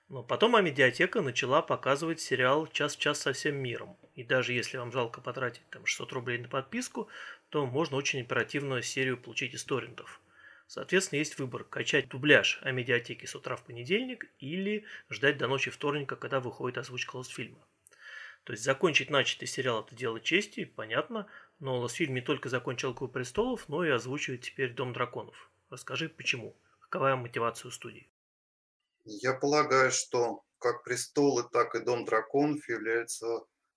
Но 0.10 0.22
потом 0.22 0.56
Амедиатека 0.56 1.22
начала 1.22 1.62
показывать 1.62 2.20
сериал 2.20 2.68
«Час 2.68 2.96
в 2.96 3.00
час 3.00 3.22
со 3.22 3.34
всем 3.34 3.56
миром». 3.56 3.98
И 4.16 4.24
даже 4.24 4.54
если 4.54 4.78
вам 4.78 4.92
жалко 4.92 5.22
потратить 5.22 5.68
там 5.70 5.86
600 5.86 6.12
рублей 6.14 6.38
на 6.38 6.48
подписку, 6.48 7.10
то 7.50 7.66
можно 7.66 7.98
очень 7.98 8.22
оперативную 8.22 8.84
серию 8.84 9.18
получить 9.18 9.54
из 9.54 9.64
торрентов. 9.64 10.22
Соответственно, 10.68 11.20
есть 11.20 11.38
выбор– 11.40 11.64
качать 11.70 12.10
дубляж 12.10 12.60
о 12.62 12.72
медиатеке 12.72 13.28
с 13.28 13.36
утра 13.36 13.56
в 13.56 13.64
понедельник 13.64 14.30
или 14.40 14.86
ждать 15.10 15.38
до 15.38 15.48
ночи 15.48 15.72
вторника, 15.72 16.16
когда 16.16 16.40
выходит 16.40 16.78
озвучка 16.78 17.16
Лостфильма. 17.16 17.66
То 18.44 18.54
есть 18.54 18.64
закончить 18.64 19.10
начатый 19.10 19.48
сериал– 19.48 19.84
это 19.86 19.96
дело 19.96 20.20
чести, 20.20 20.66
понятно, 20.66 21.28
но 21.60 21.80
Лостфильм 21.80 22.14
не 22.14 22.22
только 22.22 22.50
закончил 22.50 22.94
«Игру 22.94 23.08
престолов», 23.08 23.70
но 23.70 23.86
и 23.86 23.90
озвучивает 23.90 24.42
теперь 24.42 24.74
«Дом 24.74 24.94
драконов». 24.94 25.50
Расскажи, 25.70 26.10
почему? 26.10 26.56
Какова 26.80 27.16
мотивация 27.16 27.70
у 27.70 27.72
студии? 27.72 28.10
Я 29.06 29.34
полагаю, 29.34 29.92
что 29.92 30.44
как 30.60 30.84
«Престолы», 30.84 31.44
так 31.52 31.76
и 31.76 31.80
«Дом 31.80 32.06
драконов» 32.06 32.68
являются 32.70 33.28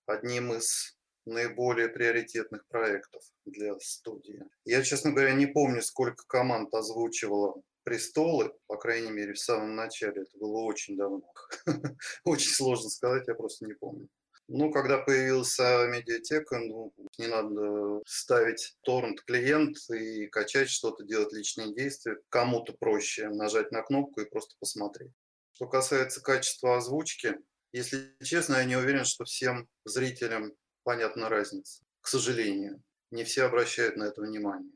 одним 0.07 0.55
из 0.55 0.97
наиболее 1.27 1.89
приоритетных 1.89 2.67
проектов 2.69 3.23
для 3.45 3.77
студии. 3.81 4.45
Я, 4.65 4.83
честно 4.83 5.11
говоря, 5.11 5.35
не 5.35 5.47
помню, 5.47 5.83
сколько 5.83 6.25
команд 6.29 6.73
озвучивала 6.73 7.61
«Престолы», 7.83 8.53
по 8.69 8.77
крайней 8.77 9.11
мере, 9.11 9.33
в 9.33 9.39
самом 9.41 9.75
начале. 9.75 10.23
Это 10.23 10.39
было 10.39 10.61
очень 10.61 10.97
давно. 10.97 11.23
Очень 12.25 12.51
сложно 12.51 12.89
сказать, 12.89 13.27
я 13.27 13.35
просто 13.35 13.67
не 13.67 13.75
помню. 13.75 14.09
Ну, 14.49 14.71
когда 14.71 14.99
появилась 14.99 15.59
медиатека, 15.59 16.59
ну, 16.59 16.93
не 17.19 17.27
надо 17.27 18.01
ставить 18.07 18.77
торрент-клиент 18.83 19.77
и 19.91 20.27
качать 20.29 20.71
что-то, 20.71 21.05
делать 21.05 21.33
личные 21.33 21.75
действия. 21.75 22.17
Кому-то 22.29 22.73
проще 22.75 23.29
нажать 23.29 23.73
на 23.73 23.83
кнопку 23.83 24.21
и 24.21 24.31
просто 24.31 24.55
посмотреть. 24.61 25.11
Что 25.53 25.67
касается 25.67 26.21
качества 26.23 26.77
озвучки, 26.77 27.35
если 27.73 28.15
честно, 28.23 28.57
я 28.57 28.65
не 28.65 28.77
уверен, 28.77 29.05
что 29.05 29.25
всем 29.25 29.69
зрителям 29.85 30.53
понятна 30.85 31.29
разница. 31.29 31.83
К 32.01 32.09
сожалению, 32.09 32.83
не 33.11 33.25
все 33.25 33.45
обращают 33.45 33.97
на 33.97 34.05
это 34.05 34.21
внимание. 34.21 34.73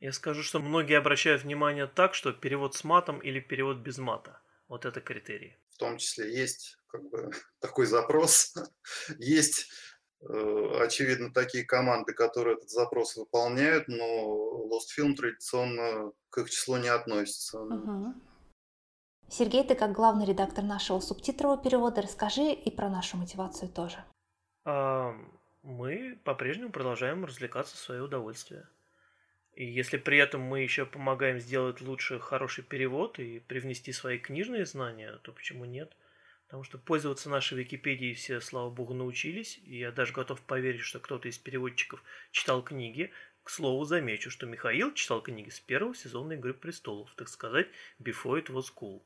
Я 0.00 0.12
скажу, 0.12 0.42
что 0.42 0.60
многие 0.60 0.98
обращают 0.98 1.42
внимание 1.42 1.86
так, 1.86 2.14
что 2.14 2.32
перевод 2.32 2.74
с 2.74 2.84
матом 2.84 3.18
или 3.20 3.40
перевод 3.40 3.78
без 3.78 3.98
мата. 3.98 4.40
Вот 4.68 4.84
это 4.84 5.00
критерий. 5.00 5.56
В 5.78 5.80
том 5.80 5.96
числе 5.96 6.36
есть 6.36 6.76
как 6.88 7.08
бы 7.08 7.30
такой 7.60 7.86
запрос. 7.86 8.52
есть, 9.18 9.70
э, 10.20 10.82
очевидно, 10.82 11.32
такие 11.32 11.64
команды, 11.64 12.12
которые 12.12 12.56
этот 12.56 12.68
запрос 12.68 13.16
выполняют, 13.16 13.86
но 13.86 14.66
Lost 14.68 14.98
Film 14.98 15.14
традиционно 15.14 16.10
к 16.30 16.38
их 16.38 16.50
числу 16.50 16.78
не 16.78 16.88
относится. 16.88 17.60
Угу. 17.60 18.14
Сергей, 19.30 19.62
ты 19.62 19.76
как 19.76 19.92
главный 19.92 20.26
редактор 20.26 20.64
нашего 20.64 20.98
субтитрового 20.98 21.62
перевода, 21.62 22.02
расскажи 22.02 22.52
и 22.52 22.70
про 22.70 22.88
нашу 22.88 23.16
мотивацию 23.16 23.70
тоже 23.70 24.04
мы 25.68 26.18
по-прежнему 26.24 26.70
продолжаем 26.70 27.24
развлекаться 27.24 27.76
в 27.76 27.78
свое 27.78 28.02
удовольствие. 28.02 28.66
И 29.58 29.64
если 29.64 29.96
при 29.96 30.18
этом 30.18 30.40
мы 30.40 30.60
еще 30.60 30.86
помогаем 30.86 31.40
сделать 31.40 31.80
лучше 31.80 32.20
хороший 32.20 32.62
перевод 32.62 33.18
и 33.18 33.40
привнести 33.40 33.92
свои 33.92 34.16
книжные 34.16 34.64
знания, 34.66 35.18
то 35.24 35.32
почему 35.32 35.64
нет? 35.64 35.96
Потому 36.46 36.62
что 36.62 36.78
пользоваться 36.78 37.28
нашей 37.28 37.58
Википедией 37.58 38.14
все, 38.14 38.40
слава 38.40 38.70
богу, 38.70 38.94
научились, 38.94 39.58
и 39.64 39.78
я 39.78 39.90
даже 39.90 40.12
готов 40.12 40.40
поверить, 40.42 40.82
что 40.82 41.00
кто-то 41.00 41.26
из 41.26 41.38
переводчиков 41.38 42.00
читал 42.30 42.62
книги. 42.62 43.10
К 43.42 43.50
слову, 43.50 43.84
замечу, 43.84 44.30
что 44.30 44.46
Михаил 44.46 44.94
читал 44.94 45.20
книги 45.22 45.50
с 45.50 45.58
первого 45.58 45.92
сезона 45.92 46.34
«Игры 46.34 46.54
престолов», 46.54 47.12
так 47.16 47.28
сказать, 47.28 47.66
«Before 47.98 48.40
it 48.40 48.46
was 48.50 48.66
cool». 48.72 49.02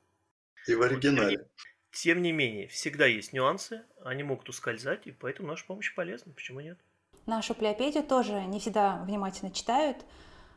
И 0.67 0.75
в 0.75 0.83
оригинале. 0.83 1.49
Тем 1.93 2.21
не 2.21 2.33
менее, 2.33 2.69
всегда 2.69 3.07
есть 3.07 3.33
нюансы, 3.33 3.87
они 4.05 4.23
могут 4.23 4.51
ускользать, 4.51 5.07
и 5.07 5.13
поэтому 5.13 5.49
наша 5.49 5.65
помощь 5.65 5.95
полезна. 5.95 6.35
Почему 6.35 6.61
нет? 6.61 6.79
Нашу 7.25 7.55
плеопедию 7.55 8.03
тоже 8.03 8.43
не 8.43 8.61
всегда 8.61 9.03
внимательно 9.05 9.51
читают. 9.51 10.05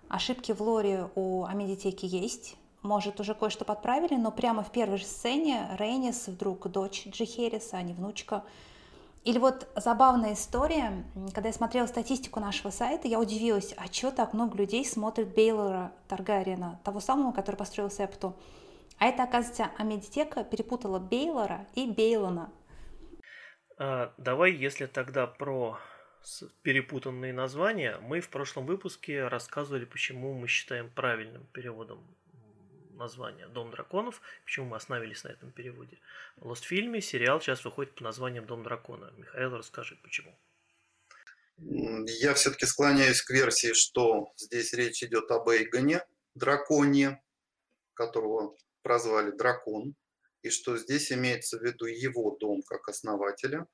Ошибки 0.09 0.51
в 0.51 0.61
лоре 0.61 1.09
у 1.15 1.45
Амедитеки 1.45 2.05
есть. 2.05 2.55
Может, 2.81 3.19
уже 3.19 3.33
кое-что 3.33 3.65
подправили, 3.65 4.15
но 4.15 4.31
прямо 4.31 4.63
в 4.63 4.71
первой 4.71 4.97
же 4.97 5.05
сцене 5.05 5.67
Рейнис 5.77 6.27
вдруг 6.27 6.67
дочь 6.67 7.07
Джихериса, 7.07 7.77
а 7.77 7.81
не 7.81 7.93
внучка. 7.93 8.43
Или 9.23 9.39
вот 9.39 9.67
забавная 9.75 10.33
история, 10.33 11.03
когда 11.33 11.49
я 11.49 11.53
смотрела 11.53 11.87
статистику 11.87 12.39
нашего 12.39 12.69
сайта, 12.69 13.07
я 13.07 13.19
удивилась, 13.19 13.73
а 13.75 13.87
чего 13.87 14.11
так 14.11 14.33
много 14.33 14.55
людей 14.55 14.85
смотрит 14.85 15.33
Бейлора 15.33 15.91
Таргариена, 16.07 16.79
того 16.83 16.99
самого, 16.99 17.31
который 17.31 17.55
построил 17.55 17.89
Септу. 17.89 18.35
А 18.99 19.07
это, 19.07 19.23
оказывается, 19.23 19.71
Амедитека 19.79 20.43
перепутала 20.43 20.99
Бейлора 20.99 21.65
и 21.73 21.87
Бейлона. 21.87 22.51
А, 23.79 24.13
давай, 24.17 24.53
если 24.53 24.85
тогда 24.85 25.25
про 25.25 25.79
перепутанные 26.61 27.33
названия, 27.33 27.97
мы 28.01 28.19
в 28.21 28.29
прошлом 28.29 28.65
выпуске 28.65 29.27
рассказывали, 29.27 29.85
почему 29.85 30.33
мы 30.33 30.47
считаем 30.47 30.89
правильным 30.89 31.45
переводом 31.53 32.03
названия 32.91 33.47
«Дом 33.47 33.71
драконов», 33.71 34.21
почему 34.45 34.67
мы 34.67 34.77
остановились 34.77 35.23
на 35.23 35.29
этом 35.29 35.51
переводе. 35.51 35.99
В 36.37 36.47
Лостфильме 36.47 37.01
сериал 37.01 37.41
сейчас 37.41 37.65
выходит 37.65 37.93
под 37.93 38.01
названием 38.01 38.45
«Дом 38.45 38.63
дракона». 38.63 39.11
Михаил, 39.17 39.57
расскажи, 39.57 39.97
почему. 40.03 40.33
Я 41.57 42.33
все-таки 42.33 42.65
склоняюсь 42.65 43.21
к 43.21 43.29
версии, 43.29 43.73
что 43.73 44.33
здесь 44.37 44.73
речь 44.73 45.03
идет 45.03 45.31
об 45.31 45.47
Эйгоне, 45.49 46.05
драконе, 46.33 47.21
которого 47.93 48.55
прозвали 48.81 49.31
«Дракон», 49.31 49.95
и 50.41 50.49
что 50.49 50.77
здесь 50.77 51.11
имеется 51.11 51.57
в 51.57 51.63
виду 51.63 51.85
его 51.85 52.37
дом 52.39 52.61
как 52.61 52.87
основателя 52.87 53.65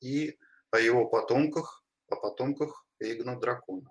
и 0.00 0.38
о 0.70 0.78
его 0.78 1.06
потомках, 1.06 1.84
о 2.08 2.16
потомках 2.16 2.86
Эйгона 3.00 3.38
Дракона. 3.38 3.90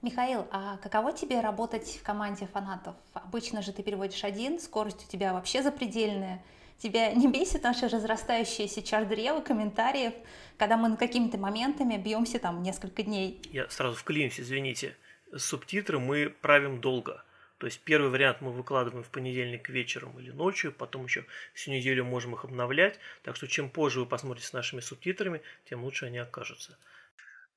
Михаил, 0.00 0.46
а 0.50 0.76
каково 0.78 1.12
тебе 1.12 1.40
работать 1.40 1.98
в 2.00 2.02
команде 2.04 2.46
фанатов? 2.46 2.94
Обычно 3.14 3.62
же 3.62 3.72
ты 3.72 3.82
переводишь 3.82 4.22
один, 4.24 4.60
скорость 4.60 5.04
у 5.06 5.10
тебя 5.10 5.32
вообще 5.32 5.62
запредельная. 5.62 6.42
Тебя 6.78 7.12
не 7.12 7.26
бесит 7.26 7.64
наше 7.64 7.88
разрастающееся 7.88 8.82
чар-древо 8.82 9.40
комментариев, 9.40 10.14
когда 10.56 10.76
мы 10.76 10.88
над 10.88 11.00
какими-то 11.00 11.36
моментами 11.36 11.96
бьемся 11.96 12.38
там 12.38 12.62
несколько 12.62 13.02
дней? 13.02 13.42
Я 13.50 13.68
сразу 13.68 13.96
вклинюсь, 13.96 14.38
извините. 14.38 14.96
Субтитры 15.36 15.98
мы 15.98 16.30
правим 16.40 16.80
долго– 16.80 17.24
То 17.58 17.66
есть 17.66 17.80
первый 17.80 18.10
вариант 18.10 18.40
мы 18.40 18.52
выкладываем 18.52 19.02
в 19.02 19.10
понедельник 19.10 19.68
вечером 19.68 20.18
или 20.20 20.30
ночью, 20.30 20.72
потом 20.72 21.04
еще 21.04 21.24
всю 21.54 21.72
неделю 21.72 22.04
можем 22.04 22.34
их 22.34 22.44
обновлять. 22.44 23.00
Так 23.24 23.34
что 23.34 23.48
чем 23.48 23.68
позже 23.68 24.00
вы 24.00 24.06
посмотрите 24.06 24.46
с 24.46 24.52
нашими 24.52 24.80
субтитрами, 24.80 25.42
тем 25.68 25.82
лучше 25.82 26.06
они 26.06 26.18
окажутся. 26.18 26.78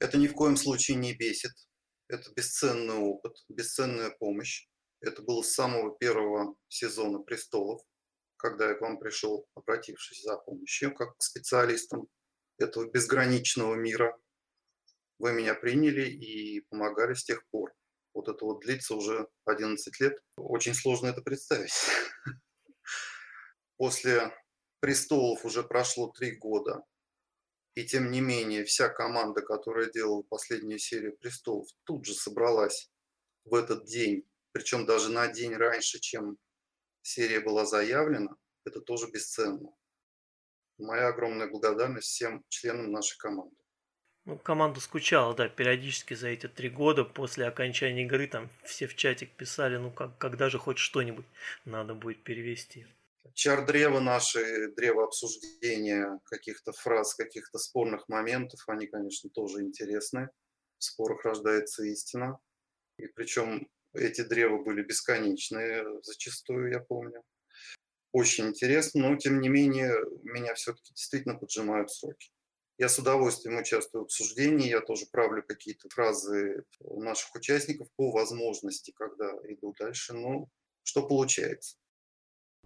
Это 0.01 0.17
ни 0.17 0.25
в 0.25 0.33
коем 0.33 0.57
случае 0.57 0.97
не 0.97 1.13
бесит. 1.13 1.51
Это 2.07 2.31
бесценный 2.35 2.95
опыт, 2.95 3.33
бесценная 3.49 4.09
помощь. 4.09 4.67
Это 4.99 5.21
было 5.21 5.43
с 5.43 5.53
самого 5.53 5.95
первого 5.95 6.55
сезона 6.69 7.19
«Престолов», 7.19 7.81
когда 8.37 8.69
я 8.69 8.73
к 8.73 8.81
вам 8.81 8.97
пришел, 8.97 9.47
обратившись 9.53 10.23
за 10.23 10.37
помощью, 10.37 10.95
как 10.95 11.15
к 11.15 11.21
специалистам 11.21 12.07
этого 12.57 12.89
безграничного 12.89 13.75
мира. 13.75 14.17
Вы 15.19 15.33
меня 15.33 15.53
приняли 15.53 16.09
и 16.09 16.61
помогали 16.61 17.13
с 17.13 17.23
тех 17.23 17.47
пор. 17.51 17.71
Вот 18.15 18.27
это 18.27 18.43
вот 18.43 18.61
длится 18.61 18.95
уже 18.95 19.27
11 19.45 19.99
лет. 19.99 20.17
Очень 20.35 20.73
сложно 20.73 21.09
это 21.09 21.21
представить. 21.21 21.75
После 23.77 24.33
«Престолов» 24.79 25.45
уже 25.45 25.61
прошло 25.61 26.07
три 26.07 26.31
года. 26.37 26.83
И 27.75 27.85
тем 27.85 28.11
не 28.11 28.19
менее, 28.19 28.65
вся 28.65 28.89
команда, 28.89 29.41
которая 29.41 29.89
делала 29.89 30.23
последнюю 30.23 30.79
серию 30.79 31.17
«Престолов», 31.17 31.67
тут 31.85 32.05
же 32.05 32.13
собралась 32.13 32.91
в 33.45 33.55
этот 33.55 33.85
день, 33.85 34.25
причем 34.51 34.85
даже 34.85 35.09
на 35.09 35.27
день 35.27 35.55
раньше, 35.55 35.99
чем 35.99 36.37
серия 37.01 37.39
была 37.39 37.65
заявлена, 37.65 38.35
это 38.65 38.81
тоже 38.81 39.09
бесценно. 39.09 39.69
Моя 40.77 41.07
огромная 41.07 41.47
благодарность 41.49 42.07
всем 42.07 42.43
членам 42.49 42.91
нашей 42.91 43.17
команды. 43.17 43.55
Ну, 44.25 44.37
команда 44.37 44.79
скучала, 44.79 45.33
да, 45.33 45.49
периодически 45.49 46.13
за 46.13 46.27
эти 46.27 46.47
три 46.47 46.69
года 46.69 47.03
после 47.03 47.47
окончания 47.47 48.03
игры 48.03 48.27
там 48.27 48.49
все 48.63 48.85
в 48.87 48.95
чатик 48.95 49.31
писали, 49.31 49.77
ну 49.77 49.91
как, 49.91 50.17
когда 50.17 50.49
же 50.49 50.59
хоть 50.59 50.77
что-нибудь 50.77 51.25
надо 51.65 51.95
будет 51.95 52.23
перевести. 52.23 52.85
Чар-древо 53.33 53.99
наши, 53.99 54.71
древо 54.75 55.05
обсуждения 55.05 56.19
каких-то 56.25 56.73
фраз, 56.73 57.15
каких-то 57.15 57.59
спорных 57.59 58.09
моментов, 58.09 58.59
они, 58.67 58.87
конечно, 58.87 59.29
тоже 59.29 59.61
интересны. 59.61 60.29
В 60.77 60.83
спорах 60.83 61.23
рождается 61.23 61.83
истина. 61.83 62.39
И 62.97 63.07
причем 63.07 63.69
эти 63.93 64.21
древа 64.21 64.63
были 64.63 64.83
бесконечные 64.83 65.85
зачастую, 66.01 66.71
я 66.71 66.79
помню. 66.79 67.23
Очень 68.11 68.47
интересно, 68.47 69.09
но 69.09 69.15
тем 69.15 69.39
не 69.39 69.49
менее 69.49 69.93
меня 70.23 70.53
все-таки 70.55 70.93
действительно 70.93 71.35
поджимают 71.35 71.91
сроки. 71.91 72.31
Я 72.77 72.89
с 72.89 72.97
удовольствием 72.97 73.59
участвую 73.59 74.01
в 74.01 74.05
обсуждении, 74.05 74.69
я 74.69 74.81
тоже 74.81 75.05
правлю 75.11 75.43
какие-то 75.43 75.87
фразы 75.89 76.65
наших 76.79 77.35
участников 77.35 77.87
по 77.95 78.11
возможности, 78.11 78.91
когда 78.91 79.31
иду 79.43 79.73
дальше, 79.77 80.13
но 80.13 80.47
что 80.83 81.07
получается. 81.07 81.77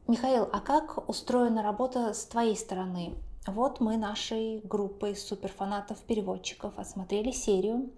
Михаил, 0.07 0.47
а 0.53 0.61
как 0.61 1.09
устроена 1.09 1.63
работа 1.63 2.13
с 2.13 2.25
твоей 2.25 2.55
стороны? 2.55 3.15
Вот 3.47 3.79
мы 3.79 3.97
нашей 3.97 4.59
группой 4.59 5.15
суперфанатов-переводчиков 5.15 6.77
осмотрели 6.77 7.31
серию, 7.31 7.91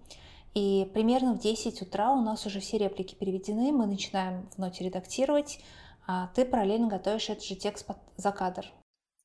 и 0.54 0.90
примерно 0.94 1.34
в 1.34 1.38
10 1.38 1.82
утра 1.82 2.10
у 2.12 2.22
нас 2.22 2.46
уже 2.46 2.60
все 2.60 2.78
реплики 2.78 3.14
переведены, 3.14 3.72
мы 3.72 3.86
начинаем 3.86 4.48
в 4.50 4.58
ноте 4.58 4.84
редактировать, 4.84 5.60
а 6.06 6.28
ты 6.28 6.46
параллельно 6.46 6.88
готовишь 6.88 7.28
этот 7.28 7.44
же 7.44 7.56
текст 7.56 7.86
за 8.16 8.32
кадр. 8.32 8.64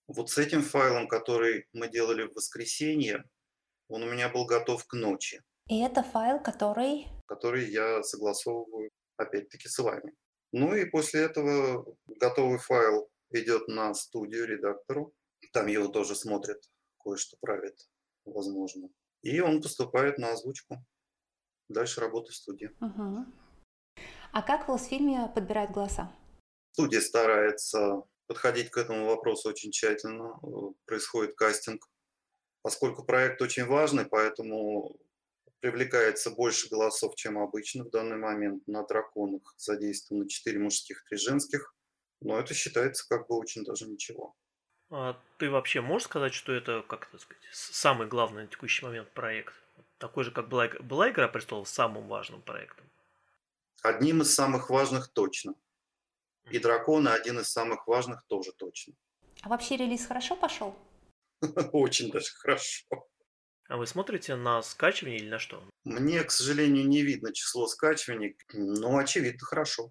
Вот 0.08 0.30
с 0.30 0.38
этим 0.38 0.62
файлом, 0.62 1.08
который 1.08 1.68
мы 1.72 1.88
делали 1.88 2.24
в 2.24 2.36
воскресенье, 2.36 3.24
он 3.88 4.04
у 4.04 4.12
меня 4.12 4.28
был 4.28 4.46
готов 4.46 4.86
к 4.86 4.94
ночи. 4.94 5.42
И 5.70 5.80
это 5.80 6.04
файл, 6.04 6.38
который... 6.42 7.08
Который 7.28 7.72
я 7.72 8.04
согласовываю 8.04 8.90
опять-таки 9.16 9.70
с 9.70 9.80
вами. 9.80 10.14
Ну 10.54 10.76
и 10.76 10.86
после 10.86 11.22
этого 11.22 11.86
готовый 12.06 12.60
файл 12.60 13.10
идет 13.32 13.68
на 13.68 13.94
студию 13.96 14.46
редактору. 14.46 15.14
Там 15.52 15.66
его 15.68 15.88
тоже 15.88 16.16
смотрят, 16.16 16.64
кое-что 17.04 17.38
правит, 17.42 17.90
возможно. 18.24 18.90
И 19.24 19.40
он 19.40 19.62
поступает 19.62 20.20
на 20.20 20.32
озвучку. 20.32 20.78
Дальше 21.70 22.02
работа 22.02 22.32
в 22.32 22.36
студии. 22.36 22.70
Угу. 22.82 23.26
А 24.32 24.42
как 24.44 24.68
в 24.68 24.72
Лосфильме 24.72 25.32
подбирают 25.34 25.72
голоса? 25.72 26.12
Студия 26.74 27.02
старается 27.02 28.04
подходить 28.28 28.70
к 28.70 28.78
этому 28.78 29.08
вопросу 29.08 29.50
очень 29.50 29.72
тщательно. 29.72 30.40
Э, 30.44 30.74
происходит 30.86 31.36
кастинг. 31.36 31.90
Поскольку 32.62 33.04
проект 33.04 33.42
очень 33.42 33.66
важный, 33.66 34.06
поэтому 34.06 34.96
привлекается 35.64 36.30
больше 36.30 36.68
голосов, 36.68 37.16
чем 37.16 37.38
обычно 37.38 37.86
в 37.86 37.90
данный 37.90 38.18
момент. 38.18 38.68
На 38.68 38.84
драконах 38.84 39.56
задействовано 39.56 40.28
4 40.28 40.60
мужских, 40.60 41.06
3 41.06 41.18
женских. 41.18 41.74
Но 42.20 42.38
это 42.38 42.54
считается 42.54 43.08
как 43.08 43.30
бы 43.30 43.38
очень 43.38 43.64
даже 43.64 43.88
ничего. 43.88 44.36
А 44.90 45.18
ты 45.38 45.50
вообще 45.50 45.80
можешь 45.80 46.10
сказать, 46.10 46.34
что 46.34 46.52
это, 46.52 46.84
как 46.86 47.08
это 47.08 47.18
сказать, 47.18 47.42
самый 47.54 48.10
главный 48.10 48.44
на 48.44 48.50
текущий 48.50 48.86
момент 48.86 49.10
проект? 49.14 49.54
Такой 50.00 50.26
же, 50.26 50.32
как 50.32 50.50
была, 50.50 50.68
была 50.82 51.10
«Игра 51.10 51.30
престолов» 51.30 51.70
самым 51.70 52.10
важным 52.10 52.42
проектом? 52.42 52.86
Одним 53.84 54.22
из 54.22 54.36
самых 54.36 54.70
важных 54.70 55.14
точно. 55.14 55.56
И 56.52 56.60
драконы 56.60 57.08
один 57.08 57.40
из 57.40 57.50
самых 57.50 57.88
важных 57.88 58.26
тоже 58.28 58.52
точно. 58.52 58.96
А 59.42 59.48
вообще 59.48 59.78
релиз 59.78 60.06
хорошо 60.06 60.36
пошел? 60.36 60.76
Очень 61.72 62.12
даже 62.12 62.32
хорошо. 62.34 62.86
А 63.74 63.78
вы 63.78 63.88
смотрите 63.88 64.36
на 64.36 64.62
скачивание 64.62 65.18
или 65.18 65.28
на 65.28 65.40
что? 65.40 65.64
Мне, 65.84 66.24
к 66.24 66.30
сожалению, 66.30 66.88
не 66.88 67.02
видно 67.02 67.34
число 67.34 67.66
скачиваний, 67.66 68.38
но 68.54 69.00
очевидно 69.00 69.40
хорошо. 69.48 69.90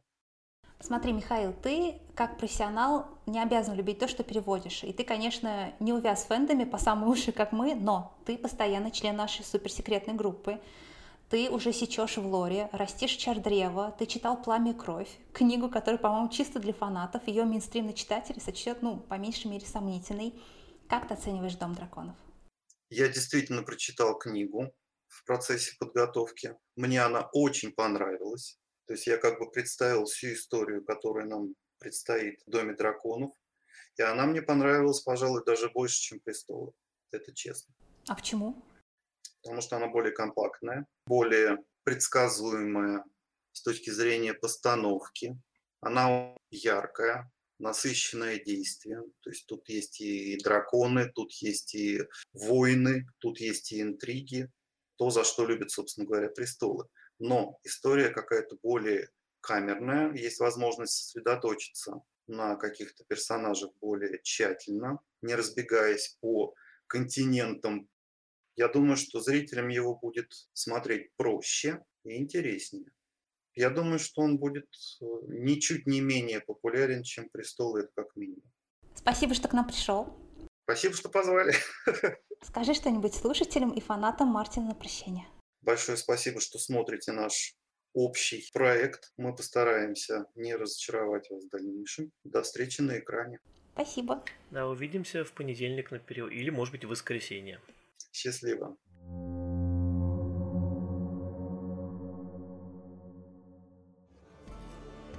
Смотри, 0.79 1.13
Михаил, 1.13 1.53
ты 1.53 2.01
как 2.15 2.39
профессионал 2.39 3.09
не 3.27 3.43
обязан 3.43 3.75
любить 3.75 3.99
то, 3.99 4.07
что 4.07 4.23
переводишь. 4.23 4.85
И 4.85 4.93
ты, 4.93 5.03
конечно, 5.03 5.75
не 5.81 5.93
увяз 5.93 6.23
фэндами 6.27 6.63
по 6.63 6.79
самые 6.79 7.09
уши, 7.11 7.33
как 7.33 7.51
мы, 7.51 7.75
но 7.75 8.17
ты 8.25 8.39
постоянно 8.39 8.93
член 8.93 9.17
нашей 9.17 9.45
суперсекретной 9.45 10.15
группы 10.15 10.61
ты 11.29 11.51
уже 11.51 11.73
сечешь 11.73 12.19
в 12.19 12.27
лоре, 12.27 12.69
растишь 12.73 13.13
чар 13.13 13.41
древа, 13.41 13.97
ты 13.99 14.05
читал 14.05 14.37
«Пламя 14.37 14.73
и 14.73 14.75
кровь», 14.75 15.09
книгу, 15.33 15.71
которая, 15.71 15.99
по-моему, 15.99 16.29
чисто 16.29 16.61
для 16.61 16.75
фанатов, 16.75 17.27
ее 17.27 17.45
мейнстримный 17.45 17.95
читатель 17.95 18.39
сочтет, 18.39 18.83
ну, 18.83 18.99
по 18.99 19.15
меньшей 19.15 19.51
мере, 19.51 19.65
сомнительный. 19.65 20.35
Как 20.89 21.09
ты 21.09 21.15
оцениваешь 21.15 21.55
«Дом 21.55 21.75
драконов»? 21.75 22.17
Я 22.93 23.09
действительно 23.09 23.63
прочитал 23.63 24.19
книгу 24.19 24.75
в 25.09 25.25
процессе 25.25 25.75
подготовки. 25.79 26.57
Мне 26.77 27.03
она 27.03 27.29
очень 27.33 27.73
понравилась. 27.73 28.59
То 28.87 28.95
есть 28.95 29.07
я 29.07 29.17
как 29.17 29.39
бы 29.39 29.51
представил 29.51 30.05
всю 30.05 30.33
историю, 30.33 30.85
которая 30.85 31.27
нам 31.27 31.55
предстоит 31.79 32.41
в 32.47 32.51
Доме 32.51 32.75
драконов. 32.75 33.33
И 33.97 34.03
она 34.03 34.27
мне 34.27 34.43
понравилась, 34.43 35.01
пожалуй, 35.01 35.45
даже 35.45 35.71
больше, 35.71 36.01
чем 36.01 36.21
«Престолы». 36.21 36.73
Это 37.11 37.35
честно. 37.35 37.75
А 38.09 38.15
почему? 38.15 38.63
потому 39.43 39.61
что 39.61 39.77
она 39.77 39.89
более 39.89 40.13
компактная, 40.13 40.87
более 41.07 41.59
предсказуемая 41.85 43.05
с 43.53 43.63
точки 43.63 43.91
зрения 43.91 44.35
постановки. 44.35 45.37
Она 45.81 46.37
яркая, 46.51 47.31
насыщенное 47.63 48.39
действие. 48.39 49.03
То 49.21 49.31
есть 49.31 49.47
тут 49.47 49.69
есть 49.69 50.01
и 50.01 50.37
драконы, 50.43 51.11
тут 51.15 51.33
есть 51.35 51.75
и 51.75 52.03
войны, 52.33 53.07
тут 53.19 53.41
есть 53.41 53.73
и 53.73 53.81
интриги. 53.81 54.51
То, 54.97 55.11
за 55.11 55.25
что 55.25 55.47
любят, 55.47 55.71
собственно 55.71 56.07
говоря, 56.07 56.29
престолы. 56.29 56.87
Но 57.19 57.59
история 57.65 58.11
какая-то 58.11 58.57
более 58.63 59.09
камерная, 59.41 60.13
есть 60.13 60.39
возможность 60.41 60.95
сосредоточиться 60.95 62.03
на 62.27 62.57
каких-то 62.57 63.05
персонажах 63.09 63.71
более 63.81 64.21
тщательно, 64.23 64.99
не 65.23 65.35
разбегаясь 65.35 66.17
по 66.21 66.55
континентам, 66.87 67.89
я 68.57 68.69
думаю, 68.69 68.97
что 68.97 69.21
зрителям 69.21 69.69
его 69.69 69.97
будет 69.97 70.33
смотреть 70.53 71.11
проще 71.17 71.83
и 72.05 72.17
интереснее. 72.17 72.93
Я 73.55 73.71
думаю, 73.71 73.99
что 73.99 74.23
он 74.23 74.39
будет 74.39 74.67
э, 75.01 75.05
ничуть 75.29 75.87
не 75.87 76.01
менее 76.01 76.41
популярен, 76.41 77.03
чем 77.03 77.29
«Престолы», 77.29 77.81
это 77.81 77.91
как 77.95 78.17
минимум. 78.17 78.43
Спасибо, 78.95 79.35
что 79.35 79.49
к 79.49 79.53
нам 79.53 79.67
пришел. 79.67 80.09
Спасибо, 80.65 80.95
что 80.95 81.09
позвали. 81.09 81.55
Скажи 82.43 82.75
что-нибудь 82.75 83.15
слушателям 83.15 83.71
и 83.73 83.81
фанатам 83.81 84.29
Мартина 84.29 84.69
на 84.69 84.75
прощение. 84.75 85.27
Большое 85.61 85.97
спасибо, 85.97 86.41
что 86.41 86.59
смотрите 86.59 87.13
наш 87.13 87.55
общий 87.93 88.49
проект. 88.53 89.13
Мы 89.17 89.35
постараемся 89.35 90.27
не 90.35 90.55
разочаровать 90.57 91.29
вас 91.31 91.45
в 91.45 91.49
дальнейшем. 91.51 92.11
До 92.25 92.43
встречи 92.43 92.81
на 92.81 92.99
экране. 92.99 93.39
Спасибо. 93.75 94.25
Да, 94.51 94.69
увидимся 94.69 95.25
в 95.25 95.33
понедельник 95.33 95.91
на 95.91 95.99
период, 95.99 96.33
или, 96.33 96.51
может 96.51 96.73
быть, 96.73 96.85
в 96.85 96.89
воскресенье. 96.89 97.61
Счастливо. 98.13 98.77
А 99.09 99.42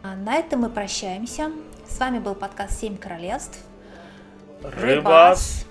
на 0.03 0.35
этом 0.35 0.61
мы 0.61 0.69
прощаемся. 0.69 1.51
С 1.87 1.97
вами 1.97 2.19
был 2.19 2.35
подкаст 2.35 2.79
«Семь 2.79 2.97
королевств». 2.97 3.57
Рыбас! 4.61 4.83
Рыбас. 4.83 5.65